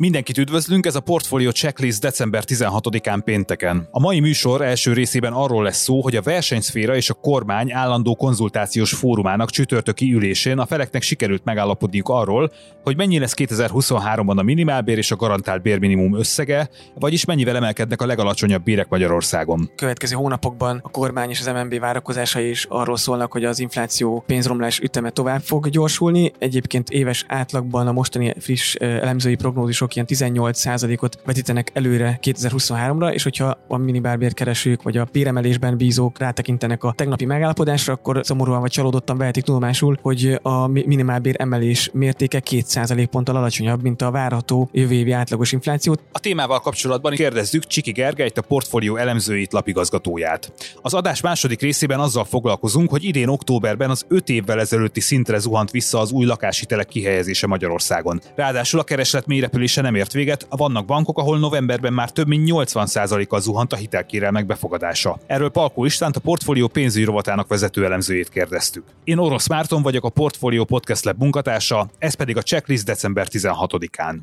Mindenkit 0.00 0.38
üdvözlünk, 0.38 0.86
ez 0.86 0.94
a 0.94 1.00
Portfolio 1.00 1.50
Checklist 1.50 2.00
december 2.00 2.42
16-án 2.46 3.20
pénteken. 3.24 3.88
A 3.90 4.00
mai 4.00 4.20
műsor 4.20 4.62
első 4.62 4.92
részében 4.92 5.32
arról 5.32 5.62
lesz 5.62 5.82
szó, 5.82 6.02
hogy 6.02 6.16
a 6.16 6.22
versenyszféra 6.22 6.96
és 6.96 7.10
a 7.10 7.14
kormány 7.14 7.72
állandó 7.72 8.14
konzultációs 8.14 8.94
fórumának 8.94 9.50
csütörtöki 9.50 10.12
ülésén 10.12 10.58
a 10.58 10.66
feleknek 10.66 11.02
sikerült 11.02 11.44
megállapodniuk 11.44 12.08
arról, 12.08 12.52
hogy 12.82 12.96
mennyi 12.96 13.18
lesz 13.18 13.34
2023-ban 13.36 14.36
a 14.36 14.42
minimálbér 14.42 14.98
és 14.98 15.10
a 15.10 15.16
garantált 15.16 15.62
bérminimum 15.62 16.16
összege, 16.16 16.70
vagyis 16.94 17.24
mennyivel 17.24 17.56
emelkednek 17.56 18.02
a 18.02 18.06
legalacsonyabb 18.06 18.62
bérek 18.62 18.88
Magyarországon. 18.88 19.70
Következő 19.76 20.16
hónapokban 20.16 20.80
a 20.82 20.90
kormány 20.90 21.30
és 21.30 21.40
az 21.40 21.46
MNB 21.46 21.78
várakozásai 21.78 22.48
is 22.48 22.64
arról 22.68 22.96
szólnak, 22.96 23.32
hogy 23.32 23.44
az 23.44 23.58
infláció 23.58 24.22
pénzromlás 24.26 24.78
üteme 24.78 25.10
tovább 25.10 25.40
fog 25.40 25.68
gyorsulni. 25.68 26.32
Egyébként 26.38 26.90
éves 26.90 27.24
átlagban 27.28 27.86
a 27.86 27.92
mostani 27.92 28.34
friss 28.38 28.74
elemzői 28.74 29.34
prognózisok 29.34 29.88
ilyen 29.94 30.06
18%-ot 30.08 31.18
vetítenek 31.24 31.70
előre 31.72 32.18
2023-ra, 32.22 33.12
és 33.12 33.22
hogyha 33.22 33.58
a 33.68 33.76
minibárbér 33.76 34.34
keresők 34.34 34.82
vagy 34.82 34.96
a 34.96 35.08
béremelésben 35.12 35.76
bízók 35.76 36.18
rátekintenek 36.18 36.84
a 36.84 36.92
tegnapi 36.92 37.24
megállapodásra, 37.24 37.92
akkor 37.92 38.20
szomorúan 38.22 38.60
vagy 38.60 38.70
csalódottan 38.70 39.18
vehetik 39.18 39.44
tudomásul, 39.44 39.98
hogy 40.02 40.38
a 40.42 40.66
minimálbér 40.66 41.34
emelés 41.38 41.90
mértéke 41.92 42.42
2% 42.50 43.06
ponttal 43.10 43.36
alacsonyabb, 43.36 43.82
mint 43.82 44.02
a 44.02 44.10
várható 44.10 44.68
jövő 44.72 44.94
évi 44.94 45.12
átlagos 45.12 45.52
inflációt. 45.52 46.02
A 46.12 46.18
témával 46.18 46.60
kapcsolatban 46.60 47.12
kérdezzük 47.12 47.66
Csiki 47.66 47.92
Gergelyt, 47.92 48.38
a 48.38 48.42
portfólió 48.42 48.96
elemzőit 48.96 49.52
lapigazgatóját. 49.52 50.52
Az 50.82 50.94
adás 50.94 51.20
második 51.20 51.60
részében 51.60 52.00
azzal 52.00 52.24
foglalkozunk, 52.24 52.90
hogy 52.90 53.04
idén 53.04 53.28
októberben 53.28 53.90
az 53.90 54.04
5 54.08 54.28
évvel 54.28 54.60
ezelőtti 54.60 55.00
szintre 55.00 55.38
zuhant 55.38 55.70
vissza 55.70 55.98
az 55.98 56.10
új 56.10 56.26
lakáshitelek 56.26 56.86
kihelyezése 56.88 57.46
Magyarországon. 57.46 58.20
Ráadásul 58.34 58.80
a 58.80 58.84
kereslet 58.84 59.26
mélyrepülése 59.26 59.79
se 59.80 59.86
nem 59.86 59.94
ért 59.94 60.12
véget, 60.12 60.46
vannak 60.50 60.84
bankok, 60.84 61.18
ahol 61.18 61.38
novemberben 61.38 61.92
már 61.92 62.10
több 62.10 62.26
mint 62.26 62.50
80%-kal 62.52 63.40
zuhant 63.40 63.72
a 63.72 63.76
hitelkérelmek 63.76 64.46
befogadása. 64.46 65.18
Erről 65.26 65.48
Palkó 65.48 65.84
Istvánt, 65.84 66.16
a 66.16 66.20
portfólió 66.20 66.68
pénzügyi 66.68 67.04
rovatának 67.04 67.48
vezető 67.48 67.84
elemzőjét 67.84 68.28
kérdeztük. 68.28 68.84
Én 69.04 69.18
Orosz 69.18 69.48
Márton 69.48 69.82
vagyok, 69.82 70.04
a 70.04 70.08
Portfólió 70.08 70.64
Podcast 70.64 71.04
Lab 71.04 71.18
munkatársa, 71.18 71.90
ez 71.98 72.14
pedig 72.14 72.36
a 72.36 72.42
checklist 72.42 72.84
december 72.84 73.26
16-án. 73.30 74.16